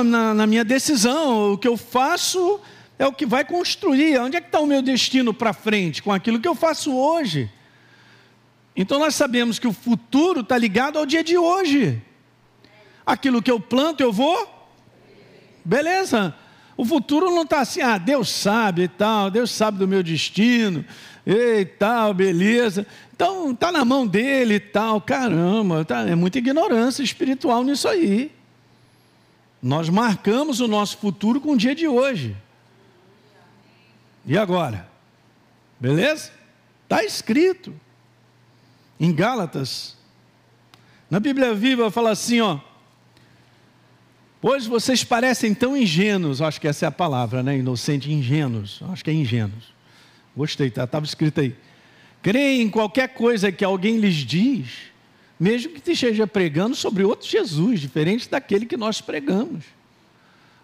[0.05, 2.61] na, na minha decisão, o que eu faço
[2.99, 4.19] é o que vai construir.
[4.19, 7.51] Onde é que está o meu destino para frente com aquilo que eu faço hoje?
[8.77, 12.03] Então nós sabemos que o futuro está ligado ao dia de hoje.
[13.05, 14.58] Aquilo que eu planto, eu vou.
[15.69, 16.35] Beleza.
[16.79, 20.83] O futuro não está assim, ah, Deus sabe e tal, Deus sabe do meu destino,
[21.27, 22.87] e tal, beleza.
[23.15, 28.33] Então está na mão dele e tal, caramba, tá, é muita ignorância espiritual nisso aí.
[29.63, 32.35] Nós marcamos o nosso futuro com o dia de hoje.
[34.25, 34.89] E agora?
[35.79, 36.31] Beleza?
[36.85, 37.75] Está escrito.
[38.99, 39.97] Em Gálatas.
[41.11, 42.59] Na Bíblia Viva fala assim, ó.
[44.41, 47.59] Pois vocês parecem tão ingênuos, acho que essa é a palavra, né?
[47.59, 48.81] Inocente, ingênuos.
[48.91, 49.75] Acho que é ingênuos.
[50.37, 50.85] Gostei, tá?
[50.85, 51.57] Estava escrito aí.
[52.23, 54.89] Creem em qualquer coisa que alguém lhes diz
[55.39, 59.65] mesmo que esteja pregando sobre outro Jesus, diferente daquele que nós pregamos.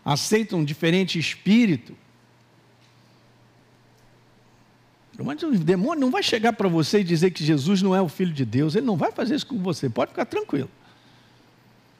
[0.04, 1.96] Aceita um diferente espírito.
[5.16, 8.32] O demônio não vai chegar para você e dizer que Jesus não é o Filho
[8.32, 8.74] de Deus.
[8.74, 10.68] Ele não vai fazer isso com você, pode ficar tranquilo.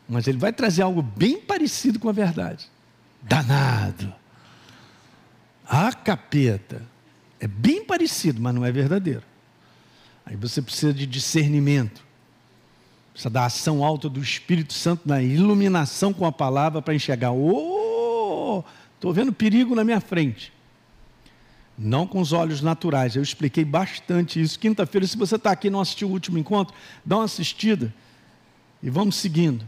[0.08, 2.68] Mas ele vai trazer algo bem parecido com a verdade.
[3.22, 4.12] Danado.
[5.66, 6.82] A capeta.
[7.40, 9.22] É bem parecido, mas não é verdadeiro.
[10.24, 12.02] Aí você precisa de discernimento.
[13.12, 17.32] Precisa da ação alta do Espírito Santo na iluminação com a palavra para enxergar.
[17.32, 18.64] Oh,
[18.94, 20.52] estou vendo perigo na minha frente.
[21.76, 23.16] Não com os olhos naturais.
[23.16, 24.58] Eu expliquei bastante isso.
[24.58, 27.92] Quinta-feira, se você está aqui e não assistiu o último encontro, dá uma assistida.
[28.82, 29.66] E vamos seguindo.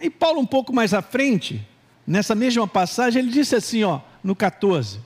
[0.00, 1.66] E Paulo, um pouco mais à frente,
[2.06, 5.00] nessa mesma passagem, ele disse assim, ó, no 14.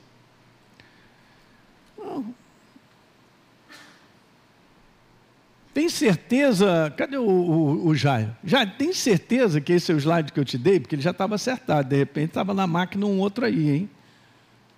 [5.75, 8.35] Tem certeza, cadê o, o, o Jairo?
[8.45, 10.79] Já tem certeza que esse é o slide que eu te dei?
[10.79, 13.91] Porque ele já estava acertado, de repente estava na máquina um outro aí, hein?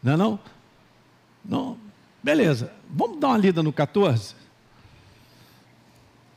[0.03, 0.41] Não é não?
[1.45, 1.77] Não.
[2.23, 4.35] Beleza, vamos dar uma lida no 14?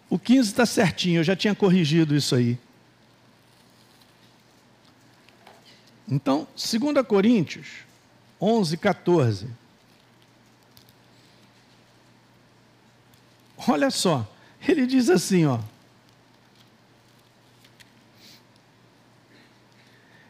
[0.09, 2.57] O 15 está certinho, eu já tinha corrigido isso aí.
[6.09, 7.67] Então, 2 Coríntios
[8.41, 9.47] 11, 14.
[13.67, 14.27] Olha só,
[14.67, 15.59] ele diz assim, ó.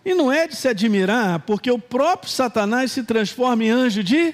[0.03, 4.33] E não é de se admirar, porque o próprio Satanás se transforma em anjo de.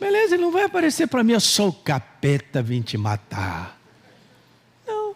[0.00, 3.78] Beleza, ele não vai aparecer para mim, eu sou o capeta, vim te matar.
[4.86, 5.14] Não.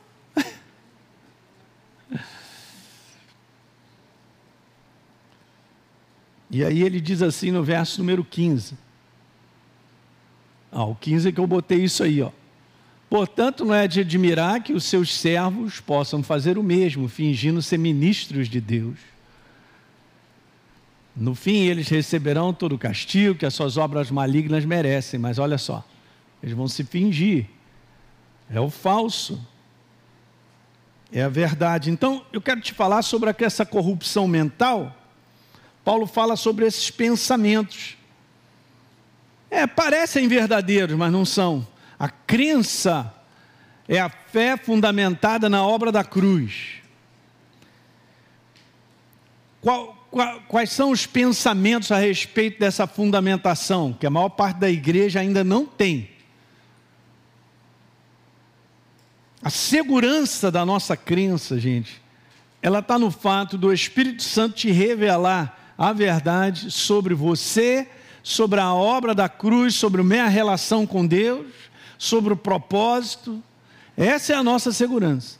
[6.54, 8.78] E aí ele diz assim no verso número 15.
[10.70, 12.30] Ah, o 15 é que eu botei isso aí, ó.
[13.10, 17.76] Portanto, não é de admirar que os seus servos possam fazer o mesmo, fingindo ser
[17.76, 18.96] ministros de Deus.
[21.16, 25.58] No fim, eles receberão todo o castigo que as suas obras malignas merecem, mas olha
[25.58, 25.84] só,
[26.40, 27.46] eles vão se fingir.
[28.48, 29.44] É o falso.
[31.12, 31.90] É a verdade.
[31.90, 35.00] Então, eu quero te falar sobre essa corrupção mental.
[35.84, 37.96] Paulo fala sobre esses pensamentos.
[39.50, 41.66] É, parecem verdadeiros, mas não são.
[41.98, 43.14] A crença
[43.86, 46.76] é a fé fundamentada na obra da cruz.
[49.60, 54.70] Qual, qual, quais são os pensamentos a respeito dessa fundamentação que a maior parte da
[54.70, 56.10] igreja ainda não tem?
[59.42, 62.02] A segurança da nossa crença, gente,
[62.62, 67.88] ela está no fato do Espírito Santo te revelar a verdade sobre você,
[68.22, 71.64] sobre a obra da cruz, sobre a minha relação com Deus
[71.98, 73.42] sobre o propósito.
[73.96, 75.38] Essa é a nossa segurança.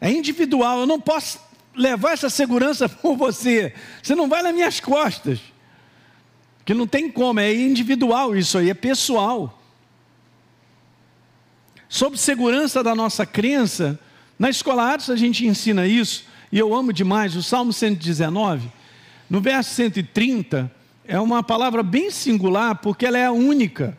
[0.00, 1.40] É individual, eu não posso
[1.74, 3.74] levar essa segurança por você.
[4.02, 5.40] Você não vai nas minhas costas.
[6.64, 9.58] Que não tem como, é individual isso aí, é pessoal.
[11.88, 13.98] Sobre segurança da nossa crença,
[14.38, 18.70] na escola Atos a gente ensina isso, e eu amo demais o Salmo 119,
[19.32, 20.70] no verso 130,
[21.06, 23.96] é uma palavra bem singular, porque ela é a única.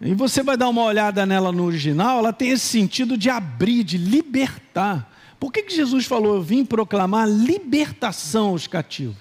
[0.00, 3.84] E você vai dar uma olhada nela no original, ela tem esse sentido de abrir,
[3.84, 5.14] de libertar.
[5.38, 9.18] Por que, que Jesus falou, eu vim proclamar libertação aos cativos?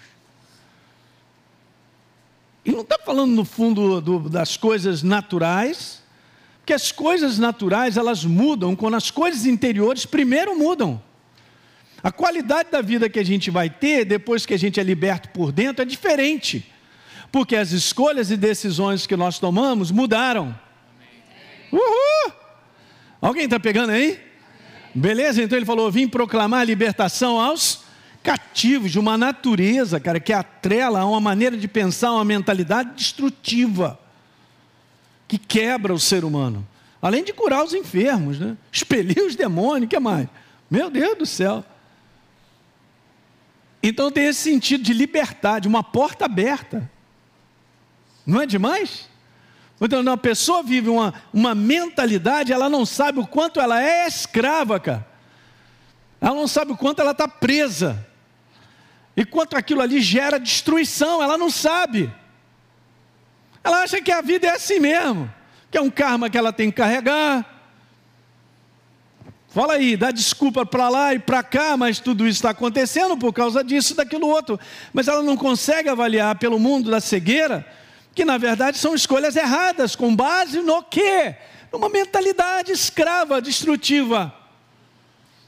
[2.64, 6.02] E não está falando no fundo do, das coisas naturais,
[6.60, 11.02] porque as coisas naturais elas mudam quando as coisas interiores primeiro mudam.
[12.04, 15.30] A qualidade da vida que a gente vai ter depois que a gente é liberto
[15.30, 16.72] por dentro é diferente,
[17.32, 20.58] porque as escolhas e decisões que nós tomamos mudaram.
[21.72, 22.34] Uhul!
[23.20, 24.20] Alguém está pegando aí?
[24.94, 25.42] Beleza?
[25.42, 27.86] Então ele falou: vim proclamar a libertação aos
[28.24, 34.00] cativos de uma natureza, cara, que atrela a uma maneira de pensar, uma mentalidade destrutiva,
[35.28, 36.68] que quebra o ser humano.
[37.02, 38.58] Além de curar os enfermos, né?
[38.72, 40.28] expelir os demônios, que mais?
[40.70, 41.64] Meu Deus do céu.
[43.82, 46.90] Então tem esse sentido de liberdade, uma porta aberta.
[48.26, 49.08] Não é demais?
[49.80, 54.80] Então, uma pessoa vive uma, uma mentalidade, ela não sabe o quanto ela é escrava,
[54.80, 55.08] cara.
[56.20, 58.06] Ela não sabe o quanto ela está presa.
[59.16, 62.12] E quanto aquilo ali gera destruição, ela não sabe.
[63.64, 65.32] Ela acha que a vida é assim mesmo,
[65.70, 67.57] que é um karma que ela tem que carregar.
[69.58, 73.34] Fala aí, dá desculpa para lá e para cá, mas tudo isso está acontecendo por
[73.34, 74.60] causa disso, daquilo outro.
[74.94, 77.66] Mas ela não consegue avaliar pelo mundo da cegueira
[78.14, 81.36] que na verdade são escolhas erradas, com base no quê?
[81.74, 84.32] Numa mentalidade escrava, destrutiva,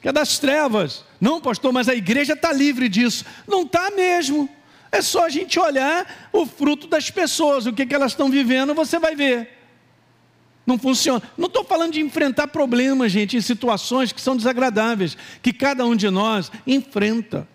[0.02, 1.06] que é das trevas.
[1.22, 3.24] Não, pastor, mas a igreja está livre disso.
[3.48, 4.50] Não está mesmo.
[4.92, 8.74] É só a gente olhar o fruto das pessoas, o que, que elas estão vivendo,
[8.74, 9.59] você vai ver.
[10.70, 11.20] Não funciona.
[11.36, 15.96] Não estou falando de enfrentar problemas, gente, em situações que são desagradáveis, que cada um
[15.96, 17.48] de nós enfrenta.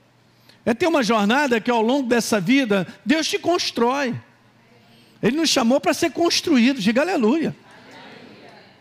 [0.67, 4.21] É ter uma jornada que ao longo dessa vida Deus te constrói.
[5.23, 7.55] Ele nos chamou para ser construídos, diga aleluia.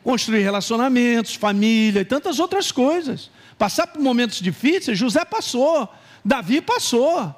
[0.03, 3.29] Construir relacionamentos, família e tantas outras coisas.
[3.55, 5.87] Passar por momentos difíceis, José passou,
[6.25, 7.35] Davi passou.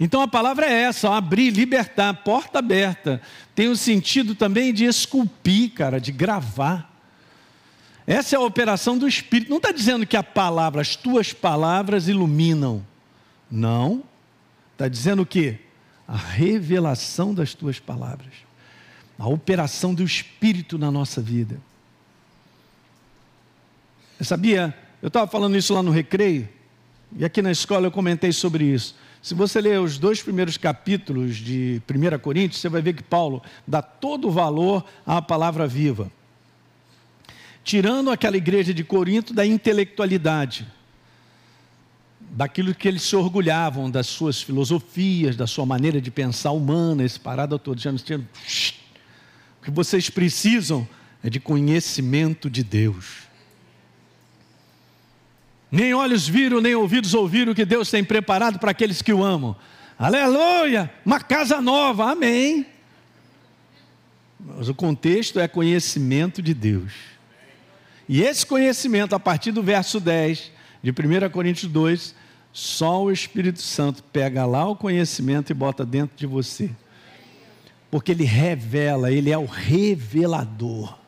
[0.00, 3.20] Então a palavra é essa, abrir, libertar, porta aberta.
[3.54, 6.88] Tem o sentido também de esculpir, cara, de gravar.
[8.06, 9.50] Essa é a operação do Espírito.
[9.50, 12.84] Não está dizendo que a palavra, as tuas palavras iluminam.
[13.50, 14.04] Não.
[14.72, 15.58] Está dizendo o quê?
[16.06, 18.32] A revelação das tuas palavras.
[19.18, 21.60] A operação do Espírito na nossa vida.
[24.18, 24.74] Eu sabia?
[25.02, 26.48] Eu estava falando isso lá no recreio.
[27.16, 28.94] E aqui na escola eu comentei sobre isso.
[29.22, 33.42] Se você ler os dois primeiros capítulos de 1 Coríntios, você vai ver que Paulo
[33.66, 36.10] dá todo o valor à palavra viva.
[37.64, 40.66] Tirando aquela igreja de Corinto da intelectualidade,
[42.30, 47.18] daquilo que eles se orgulhavam, das suas filosofias, da sua maneira de pensar humana, esse
[47.18, 47.80] parada todo.
[47.80, 50.88] Já o que vocês precisam
[51.22, 53.27] é de conhecimento de Deus.
[55.70, 59.22] Nem olhos viram, nem ouvidos ouviram o que Deus tem preparado para aqueles que o
[59.22, 59.54] amam.
[59.98, 60.90] Aleluia!
[61.04, 62.66] Uma casa nova, amém.
[64.38, 66.92] Mas o contexto é conhecimento de Deus.
[68.08, 70.50] E esse conhecimento, a partir do verso 10
[70.82, 72.14] de 1 Coríntios 2,
[72.52, 76.70] só o Espírito Santo pega lá o conhecimento e bota dentro de você.
[77.90, 80.98] Porque ele revela, ele é o revelador.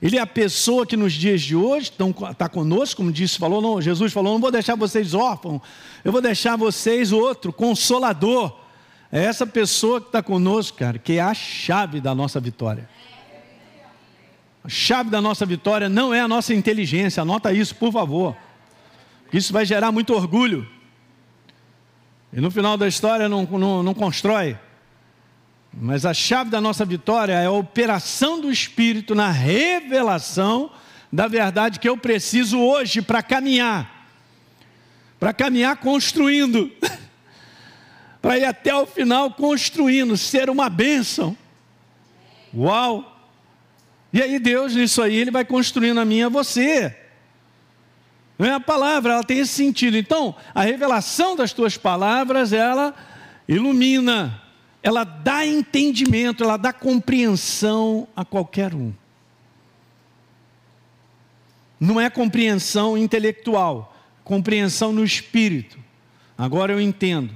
[0.00, 1.90] Ele é a pessoa que nos dias de hoje
[2.30, 5.62] está conosco, como disse, falou, não, Jesus falou, não vou deixar vocês órfãos,
[6.04, 8.54] eu vou deixar vocês outro, consolador.
[9.10, 12.88] É essa pessoa que está conosco, cara, que é a chave da nossa vitória.
[14.62, 18.36] A chave da nossa vitória não é a nossa inteligência, anota isso, por favor.
[19.32, 20.68] Isso vai gerar muito orgulho.
[22.32, 24.58] E no final da história não, não, não constrói.
[25.78, 30.70] Mas a chave da nossa vitória é a operação do Espírito na revelação
[31.12, 34.08] da verdade que eu preciso hoje para caminhar.
[35.20, 36.72] Para caminhar construindo.
[38.22, 41.36] para ir até o final construindo, ser uma bênção.
[42.54, 43.12] Uau!
[44.14, 46.96] E aí Deus, nisso aí, Ele vai construindo a mim e a você.
[48.38, 49.98] Não é a palavra, ela tem esse sentido.
[49.98, 52.94] Então, a revelação das tuas palavras, ela
[53.46, 54.45] ilumina
[54.86, 58.92] ela dá entendimento, ela dá compreensão a qualquer um.
[61.80, 65.76] Não é compreensão intelectual, compreensão no espírito.
[66.38, 67.34] Agora eu entendo.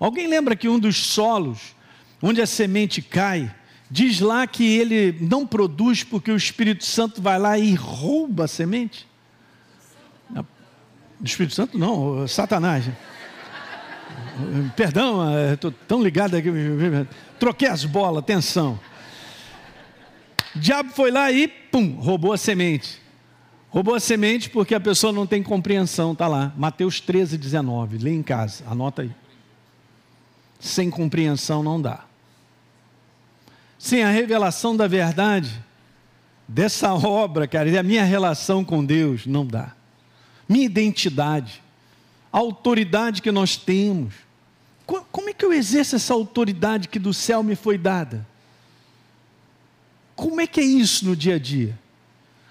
[0.00, 1.76] Alguém lembra que um dos solos
[2.20, 3.54] onde a semente cai,
[3.88, 8.48] diz lá que ele não produz porque o Espírito Santo vai lá e rouba a
[8.48, 9.06] semente?
[10.34, 12.90] O Espírito Santo não, Satanás.
[14.76, 16.48] Perdão, estou tão ligado aqui.
[17.38, 18.78] Troquei as bolas, atenção.
[20.54, 23.00] O diabo foi lá e, pum, roubou a semente.
[23.70, 26.52] Roubou a semente porque a pessoa não tem compreensão, está lá.
[26.56, 27.98] Mateus 13, 19.
[27.98, 29.10] Lê em casa, anota aí.
[30.58, 32.04] Sem compreensão não dá.
[33.78, 35.62] Sem a revelação da verdade,
[36.46, 39.72] dessa obra, cara, e a minha relação com Deus, não dá.
[40.48, 41.62] Minha identidade,
[42.32, 44.14] a autoridade que nós temos
[45.12, 48.26] como é que eu exerço essa autoridade que do céu me foi dada?
[50.16, 51.78] Como é que é isso no dia a dia?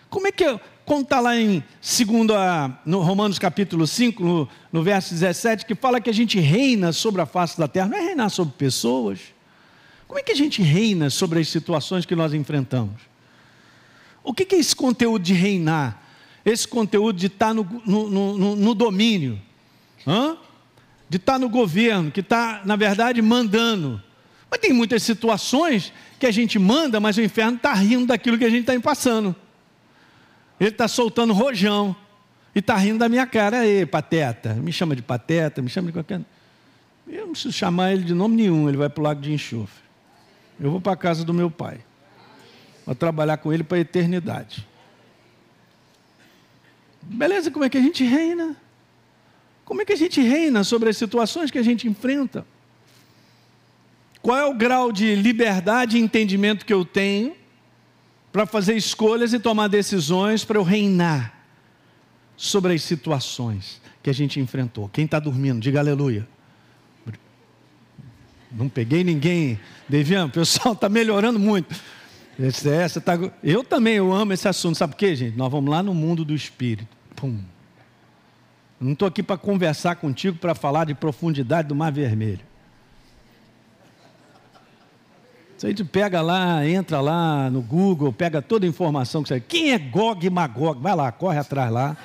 [0.09, 4.49] Como é que eu, quando está lá em segundo a, no Romanos capítulo 5, no,
[4.71, 7.97] no verso 17, que fala que a gente reina sobre a face da terra, não
[7.97, 9.19] é reinar sobre pessoas.
[10.07, 13.01] Como é que a gente reina sobre as situações que nós enfrentamos?
[14.23, 16.03] O que é esse conteúdo de reinar?
[16.45, 19.41] Esse conteúdo de estar tá no, no, no, no domínio?
[20.05, 20.37] Hã?
[21.09, 24.01] De estar no governo, que está, na verdade, mandando.
[24.49, 28.45] Mas tem muitas situações que a gente manda, mas o inferno está rindo daquilo que
[28.45, 29.35] a gente está passando.
[30.59, 31.95] Ele está soltando rojão
[32.55, 33.59] e está rindo da minha cara.
[33.59, 36.21] Aí, pateta, me chama de pateta, me chama de qualquer.
[37.07, 39.83] Eu não preciso chamar ele de nome nenhum, ele vai para o lago de enxofre.
[40.59, 41.79] Eu vou para a casa do meu pai.
[42.85, 44.67] Vou trabalhar com ele para a eternidade.
[47.01, 48.55] Beleza, como é que a gente reina?
[49.67, 52.45] Como é que a gente reina sobre as situações que a gente enfrenta?
[54.21, 57.35] Qual é o grau de liberdade e entendimento que eu tenho
[58.31, 61.37] para fazer escolhas e tomar decisões para eu reinar
[62.37, 64.87] sobre as situações que a gente enfrentou?
[64.87, 66.25] Quem está dormindo, diga aleluia.
[68.49, 69.59] Não peguei ninguém,
[69.89, 71.75] Devian, o pessoal está melhorando muito.
[72.39, 73.19] Essa, tá...
[73.43, 75.35] Eu também eu amo esse assunto, sabe por quê, gente?
[75.35, 76.87] Nós vamos lá no mundo do espírito.
[77.17, 77.37] Pum.
[78.79, 82.45] Não estou aqui para conversar contigo para falar de profundidade do Mar Vermelho.
[85.57, 89.39] Isso aí pega lá, entra lá no Google, pega toda a informação que você.
[89.39, 90.79] Quem é Gog e Magog?
[90.79, 91.97] Vai lá, corre atrás lá.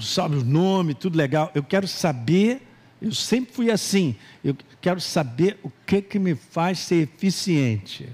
[0.00, 1.50] Sabe o nome, tudo legal.
[1.54, 2.62] Eu quero saber,
[3.02, 8.08] eu sempre fui assim, eu quero saber o que, que me faz ser eficiente.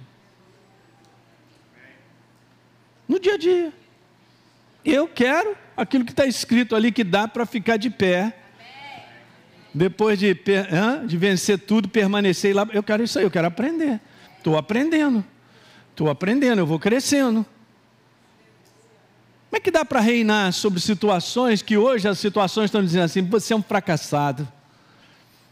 [3.21, 3.84] dia a dia.
[4.85, 8.37] Eu quero aquilo que está escrito ali que dá para ficar de pé.
[9.73, 10.37] Depois de,
[11.07, 12.67] de vencer tudo, permanecer lá.
[12.73, 14.01] Eu quero isso aí, eu quero aprender.
[14.39, 15.25] Estou aprendendo.
[15.91, 17.47] Estou aprendendo, eu vou crescendo.
[19.49, 23.23] Como é que dá para reinar sobre situações que hoje as situações estão dizendo assim:
[23.23, 24.47] você é um fracassado,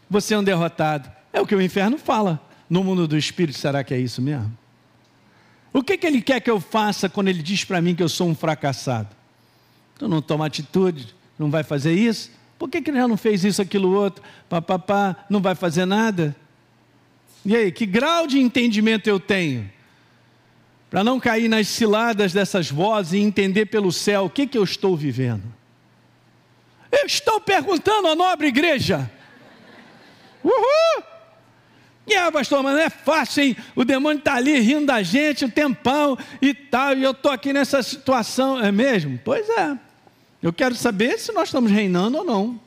[0.09, 1.09] você é um derrotado?
[1.31, 2.41] É o que o inferno fala.
[2.69, 4.51] No mundo do espírito, será que é isso mesmo?
[5.71, 8.09] O que, que ele quer que eu faça quando ele diz para mim que eu
[8.09, 9.09] sou um fracassado?
[9.97, 12.31] Tu não toma atitude, não vai fazer isso?
[12.57, 14.23] Por que, que ele já não fez isso, aquilo, outro?
[14.49, 16.35] Papapá, não vai fazer nada?
[17.45, 19.69] E aí, que grau de entendimento eu tenho?
[20.89, 24.63] Para não cair nas ciladas dessas vozes e entender pelo céu o que, que eu
[24.63, 25.43] estou vivendo.
[26.91, 29.09] Eu estou perguntando à nobre igreja.
[30.43, 31.12] Uhul!
[32.05, 33.57] E ah, pastor, mas não é fácil, hein?
[33.75, 37.31] O demônio está ali rindo da gente o um tempão e tal, e eu estou
[37.31, 39.19] aqui nessa situação, é mesmo?
[39.23, 39.77] Pois é.
[40.41, 42.59] Eu quero saber se nós estamos reinando ou não.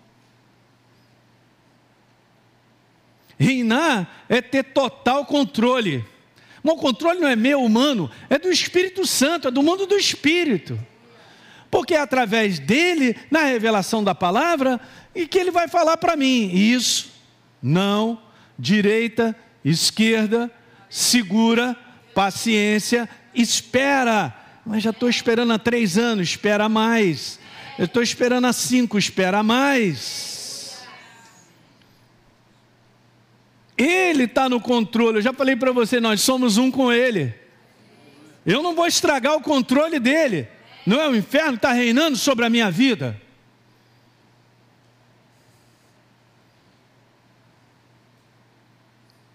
[3.39, 6.03] Reinar é ter total controle.
[6.63, 9.97] Mas o controle não é meu, humano, é do Espírito Santo, é do mundo do
[9.97, 10.79] Espírito.
[11.71, 14.81] Porque é através dele, na revelação da palavra,
[15.15, 17.13] e que ele vai falar para mim: isso,
[17.63, 18.19] não,
[18.59, 20.51] direita, esquerda,
[20.89, 21.77] segura,
[22.15, 24.35] paciência, espera.
[24.65, 27.39] Mas já estou esperando há três anos, espera mais.
[27.79, 30.87] Eu estou esperando há cinco, espera mais.
[33.77, 35.19] Ele está no controle.
[35.19, 37.35] Eu já falei para você, nós somos um com Ele.
[38.45, 40.49] Eu não vou estragar o controle dele.
[40.87, 43.21] Não é o inferno que está reinando sobre a minha vida.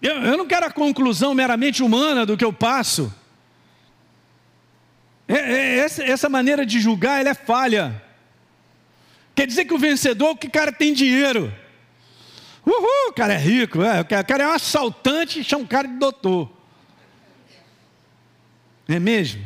[0.02, 3.14] Eu, eu não quero a conclusão meramente humana do que eu passo.
[5.28, 8.02] É, é, essa, essa, maneira de julgar ela é falha.
[9.34, 11.54] Quer dizer que o vencedor, que cara tem dinheiro.
[12.66, 15.86] Uhul, o cara é rico, é, o cara é um assaltante e chama um cara
[15.86, 16.50] de doutor.
[18.88, 19.42] É mesmo?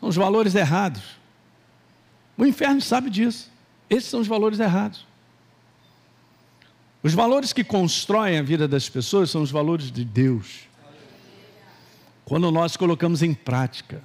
[0.00, 1.02] São os valores errados.
[2.36, 3.50] O inferno sabe disso.
[3.88, 5.07] Esses são os valores errados.
[7.02, 10.68] Os valores que constroem a vida das pessoas são os valores de Deus.
[12.24, 14.02] Quando nós colocamos em prática,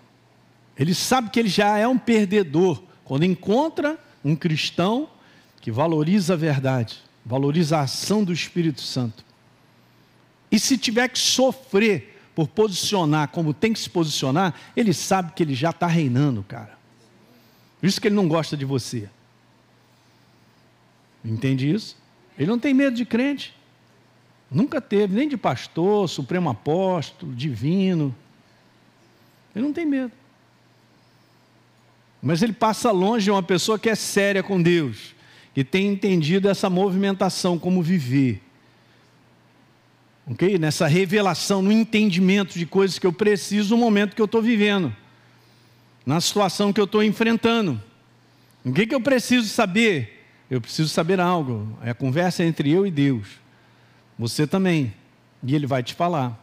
[0.78, 5.10] ele sabe que ele já é um perdedor quando encontra um cristão
[5.60, 9.26] que valoriza a verdade, valoriza a ação do Espírito Santo.
[10.52, 15.44] E se tiver que sofrer por posicionar como tem que se posicionar, ele sabe que
[15.44, 16.78] ele já está reinando, cara.
[17.80, 19.10] Por isso que ele não gosta de você.
[21.26, 21.98] Entende isso?
[22.38, 23.54] Ele não tem medo de crente.
[24.50, 28.16] Nunca teve, nem de pastor, supremo apóstolo, divino.
[29.56, 30.12] Ele não tem medo.
[32.22, 35.14] Mas ele passa longe de uma pessoa que é séria com Deus,
[35.54, 38.42] que tem entendido essa movimentação, como viver.
[40.26, 40.58] Ok?
[40.58, 44.96] Nessa revelação, no entendimento de coisas que eu preciso no momento que eu estou vivendo,
[46.06, 47.82] na situação que eu estou enfrentando.
[48.64, 50.13] O que, que eu preciso saber?
[50.54, 51.76] Eu preciso saber algo.
[51.82, 53.28] É a conversa entre eu e Deus.
[54.20, 54.94] Você também.
[55.42, 56.40] E Ele vai te falar.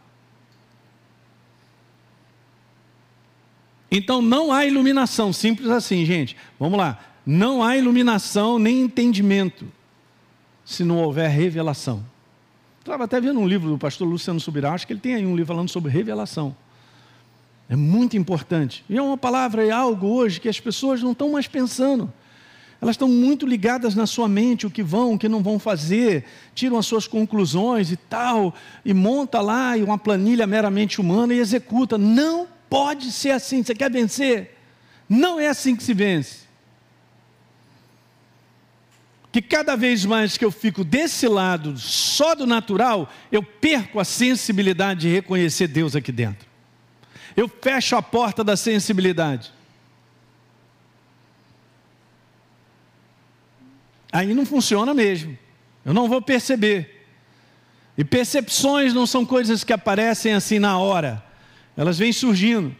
[3.89, 6.35] Então não há iluminação, simples assim, gente.
[6.59, 6.99] Vamos lá.
[7.25, 9.65] Não há iluminação nem entendimento
[10.65, 12.05] se não houver revelação.
[12.81, 15.37] Estava até vendo um livro do pastor Luciano Subirá, acho que ele tem aí um
[15.37, 16.53] livro falando sobre revelação.
[17.69, 18.83] É muito importante.
[18.89, 22.11] E é uma palavra, é algo hoje que as pessoas não estão mais pensando.
[22.81, 26.25] Elas estão muito ligadas na sua mente, o que vão, o que não vão fazer,
[26.55, 31.95] tiram as suas conclusões e tal, e monta lá uma planilha meramente humana e executa.
[31.95, 33.61] Não pode ser assim.
[33.61, 34.57] Você quer vencer?
[35.07, 36.39] Não é assim que se vence.
[39.31, 44.03] Que cada vez mais que eu fico desse lado, só do natural, eu perco a
[44.03, 46.49] sensibilidade de reconhecer Deus aqui dentro.
[47.37, 49.53] Eu fecho a porta da sensibilidade.
[54.11, 55.37] Aí não funciona mesmo.
[55.85, 57.07] Eu não vou perceber.
[57.97, 61.23] E percepções não são coisas que aparecem assim na hora,
[61.75, 62.75] elas vêm surgindo.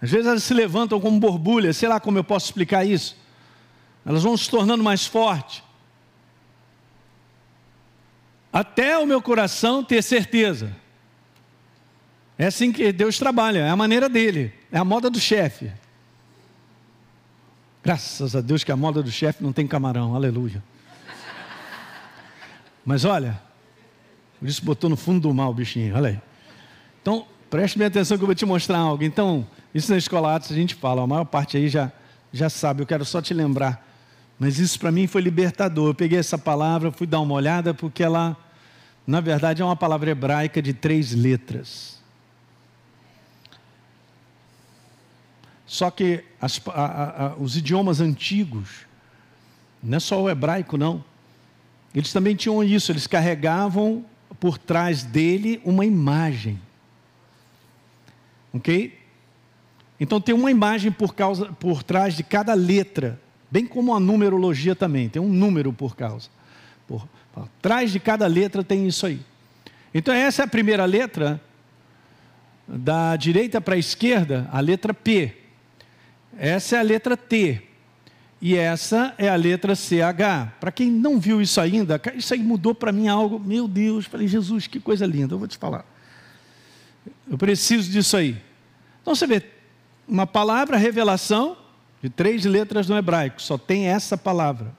[0.00, 3.16] Às vezes elas se levantam como borbulhas, sei lá como eu posso explicar isso.
[4.06, 5.62] Elas vão se tornando mais fortes.
[8.52, 10.74] Até o meu coração ter certeza.
[12.38, 15.70] É assim que Deus trabalha, é a maneira dele, é a moda do chefe.
[17.88, 20.62] Graças a Deus que a moda do chefe não tem camarão, aleluia.
[22.84, 23.40] Mas olha,
[24.38, 26.20] por isso botou no fundo do mar o bichinho, olha aí.
[27.00, 29.02] Então, preste bem atenção que eu vou te mostrar algo.
[29.02, 31.90] Então, Isso na escola Atos a gente fala, a maior parte aí já,
[32.30, 33.82] já sabe, eu quero só te lembrar.
[34.38, 35.88] Mas isso para mim foi libertador.
[35.88, 38.36] Eu peguei essa palavra, fui dar uma olhada, porque ela,
[39.06, 41.98] na verdade, é uma palavra hebraica de três letras.
[45.68, 48.86] Só que as, a, a, os idiomas antigos,
[49.82, 51.04] não é só o hebraico, não.
[51.94, 54.02] Eles também tinham isso, eles carregavam
[54.40, 56.58] por trás dele uma imagem.
[58.50, 58.98] Ok?
[60.00, 64.74] Então tem uma imagem por, causa, por trás de cada letra, bem como a numerologia
[64.74, 66.30] também, tem um número por causa.
[66.86, 69.20] Por, por trás de cada letra tem isso aí.
[69.92, 71.38] Então essa é a primeira letra,
[72.66, 75.37] da direita para a esquerda, a letra P.
[76.38, 77.62] Essa é a letra T.
[78.40, 80.54] E essa é a letra CH.
[80.60, 83.40] Para quem não viu isso ainda, isso aí mudou para mim algo.
[83.40, 85.84] Meu Deus, falei, Jesus, que coisa linda, eu vou te falar.
[87.28, 88.40] Eu preciso disso aí.
[89.02, 89.42] Então você vê,
[90.06, 91.56] uma palavra revelação
[92.00, 94.72] de três letras no hebraico, só tem essa palavra.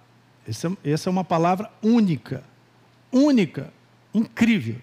[0.48, 2.44] Essa, essa é uma palavra única,
[3.12, 3.74] única,
[4.14, 4.78] incrível.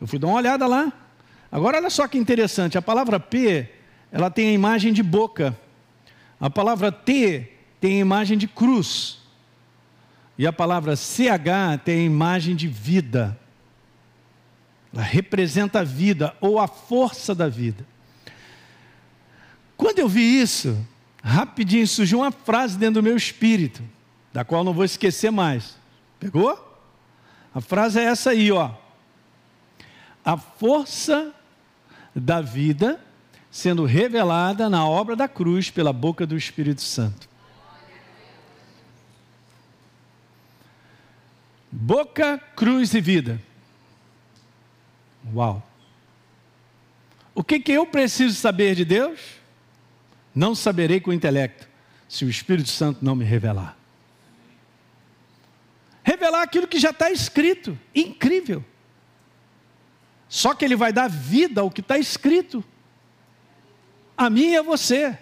[0.00, 0.92] Eu fui dar uma olhada lá.
[1.50, 3.68] Agora olha só que interessante, a palavra P,
[4.12, 5.58] ela tem a imagem de boca.
[6.38, 7.50] A palavra T
[7.80, 9.18] tem a imagem de cruz.
[10.36, 13.38] E a palavra CH tem a imagem de vida.
[14.92, 17.86] Ela representa a vida ou a força da vida.
[19.78, 20.76] Quando eu vi isso,
[21.24, 23.82] rapidinho surgiu uma frase dentro do meu espírito,
[24.30, 25.76] da qual não vou esquecer mais.
[26.20, 26.70] Pegou?
[27.54, 28.72] A frase é essa aí, ó.
[30.22, 31.32] A força
[32.14, 33.00] da vida
[33.52, 37.28] sendo revelada na obra da cruz pela boca do Espírito Santo.
[41.70, 43.38] Boca, cruz e vida.
[45.34, 45.62] Uau!
[47.34, 49.20] O que, que eu preciso saber de Deus?
[50.34, 51.68] Não saberei com o intelecto,
[52.08, 53.76] se o Espírito Santo não me revelar.
[56.02, 57.78] Revelar aquilo que já está escrito.
[57.94, 58.64] Incrível.
[60.26, 62.64] Só que ele vai dar vida ao que está escrito.
[64.22, 65.18] A mim e a você.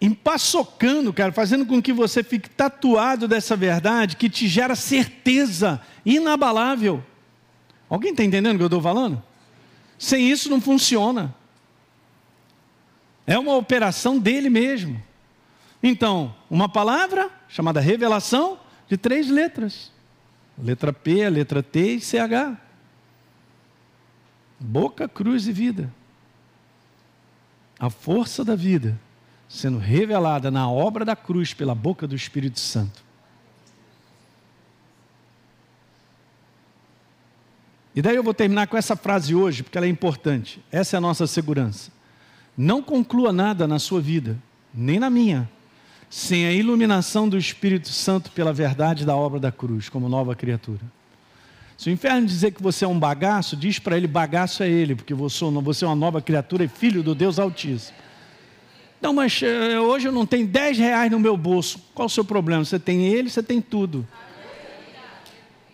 [0.00, 7.04] Empaçocando, cara, fazendo com que você fique tatuado dessa verdade que te gera certeza inabalável.
[7.88, 9.20] Alguém está entendendo o que eu estou falando?
[9.98, 11.34] Sem isso não funciona.
[13.26, 15.02] É uma operação dele mesmo.
[15.82, 19.90] Então, uma palavra chamada revelação de três letras:
[20.56, 22.56] letra P, letra T e CH.
[24.60, 25.92] Boca, cruz e vida.
[27.80, 28.96] A força da vida
[29.50, 33.02] sendo revelada na obra da cruz pela boca do Espírito Santo.
[37.92, 40.62] E daí eu vou terminar com essa frase hoje, porque ela é importante.
[40.70, 41.90] Essa é a nossa segurança.
[42.56, 44.38] Não conclua nada na sua vida,
[44.72, 45.50] nem na minha,
[46.08, 50.80] sem a iluminação do Espírito Santo pela verdade da obra da cruz, como nova criatura.
[51.80, 54.94] Se o inferno dizer que você é um bagaço, diz para ele: bagaço é ele,
[54.94, 57.96] porque você é uma nova criatura e filho do Deus Altíssimo.
[59.00, 61.80] Não, mas eh, hoje eu não tenho 10 reais no meu bolso.
[61.94, 62.66] Qual o seu problema?
[62.66, 64.06] Você tem ele, você tem tudo.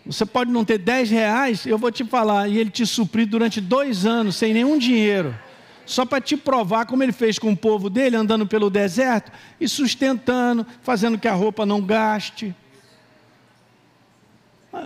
[0.05, 3.59] Você pode não ter 10 reais, eu vou te falar, e ele te suprir durante
[3.59, 5.37] dois anos, sem nenhum dinheiro.
[5.85, 9.29] Só para te provar como ele fez com o povo dele, andando pelo deserto
[9.59, 12.55] e sustentando, fazendo que a roupa não gaste.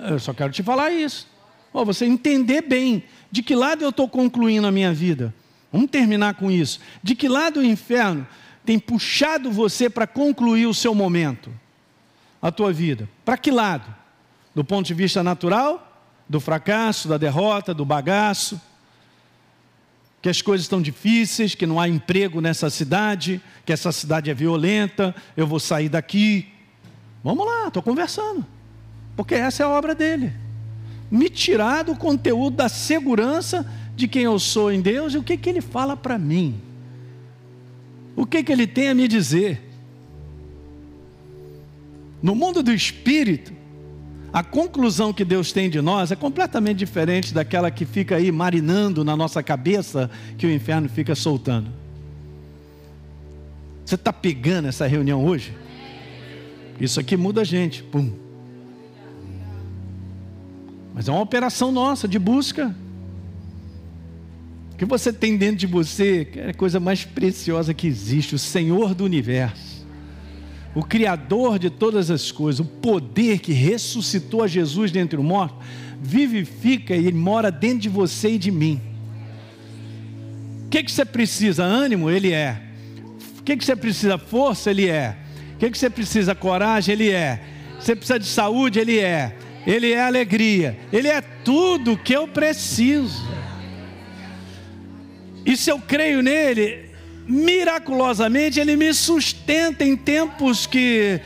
[0.09, 1.27] Eu só quero te falar isso.
[1.73, 5.33] Oh, você entender bem de que lado eu estou concluindo a minha vida.
[5.71, 6.79] Vamos terminar com isso.
[7.01, 8.27] De que lado o inferno
[8.65, 11.51] tem puxado você para concluir o seu momento,
[12.41, 13.09] a tua vida?
[13.23, 14.01] Para que lado?
[14.53, 15.87] do ponto de vista natural,
[16.27, 18.59] do fracasso, da derrota, do bagaço,
[20.21, 24.33] que as coisas estão difíceis, que não há emprego nessa cidade, que essa cidade é
[24.33, 26.47] violenta, eu vou sair daqui.
[27.23, 28.45] Vamos lá, estou conversando,
[29.21, 30.33] porque essa é a obra dele.
[31.11, 35.37] Me tirar do conteúdo da segurança de quem eu sou em Deus e o que,
[35.37, 36.59] que ele fala para mim.
[38.15, 39.61] O que, que ele tem a me dizer.
[42.19, 43.53] No mundo do espírito,
[44.33, 49.03] a conclusão que Deus tem de nós é completamente diferente daquela que fica aí marinando
[49.03, 51.69] na nossa cabeça, que o inferno fica soltando.
[53.85, 55.53] Você está pegando essa reunião hoje?
[56.79, 57.83] Isso aqui muda a gente.
[57.83, 58.20] Pum.
[60.93, 62.75] Mas é uma operação nossa de busca.
[64.73, 68.39] O que você tem dentro de você é a coisa mais preciosa que existe, o
[68.39, 69.71] Senhor do universo
[70.73, 75.57] o Criador de todas as coisas, o poder que ressuscitou a Jesus dentre os mortos,
[76.01, 78.81] vivifica e mora dentro de você e de mim.
[80.69, 81.63] que, que você precisa?
[81.63, 82.09] Ânimo?
[82.09, 82.61] Ele é.
[83.39, 84.17] O que, que você precisa?
[84.17, 84.71] Força?
[84.71, 85.17] Ele é.
[85.55, 86.33] O que, que você precisa?
[86.33, 86.93] Coragem?
[86.93, 87.41] Ele é.
[87.77, 88.79] Você precisa de saúde?
[88.79, 89.35] Ele é.
[89.65, 90.77] Ele é alegria.
[90.91, 93.23] Ele é tudo que eu preciso.
[95.45, 96.91] E se eu creio nele,
[97.27, 101.19] miraculosamente ele me sustenta em tempos que,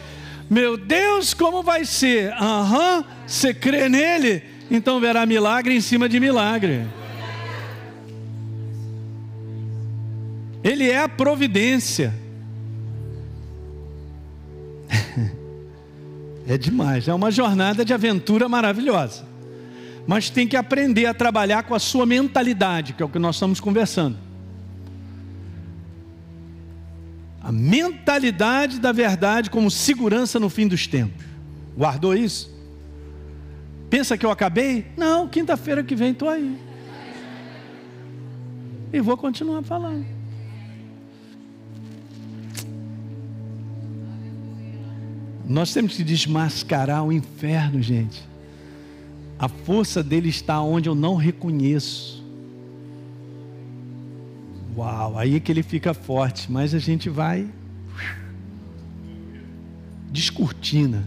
[0.49, 2.31] meu Deus, como vai ser?
[2.33, 6.85] Aham, uhum, você crê nele, então verá milagre em cima de milagre.
[10.63, 12.24] Ele é a providência.
[16.47, 19.25] É demais, é uma jornada de aventura maravilhosa.
[20.05, 23.35] Mas tem que aprender a trabalhar com a sua mentalidade, que é o que nós
[23.35, 24.17] estamos conversando.
[27.41, 31.25] A mentalidade da verdade como segurança no fim dos tempos.
[31.75, 32.53] Guardou isso?
[33.89, 34.85] Pensa que eu acabei?
[34.95, 36.57] Não, quinta-feira que vem estou aí.
[38.93, 40.14] E vou continuar falando.
[45.47, 48.23] Nós temos que desmascarar o inferno, gente.
[49.37, 52.23] A força dele está onde eu não reconheço.
[54.75, 57.47] Uau, aí é que ele fica forte, mas a gente vai
[60.11, 61.03] descortina.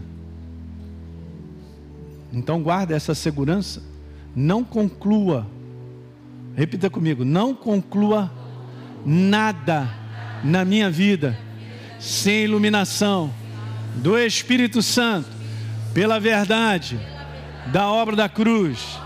[2.31, 3.83] Então guarda essa segurança,
[4.35, 5.45] não conclua.
[6.55, 8.31] Repita comigo, não conclua
[9.05, 9.89] nada
[10.43, 11.37] na minha vida
[11.99, 13.31] sem iluminação
[13.95, 15.29] do Espírito Santo,
[15.93, 16.99] pela verdade
[17.71, 18.97] da obra da cruz.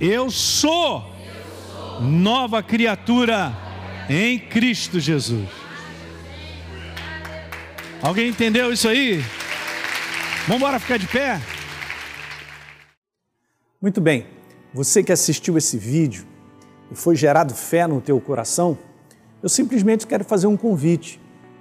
[0.00, 1.10] Eu sou
[2.00, 3.56] nova criatura
[4.08, 5.48] em Cristo Jesus.
[8.02, 9.22] Alguém entendeu isso aí?
[10.48, 11.40] Vamos embora ficar de pé?
[13.80, 14.26] Muito bem.
[14.74, 16.26] Você que assistiu esse vídeo
[16.90, 18.76] e foi gerado fé no teu coração,
[19.42, 21.20] eu simplesmente quero fazer um convite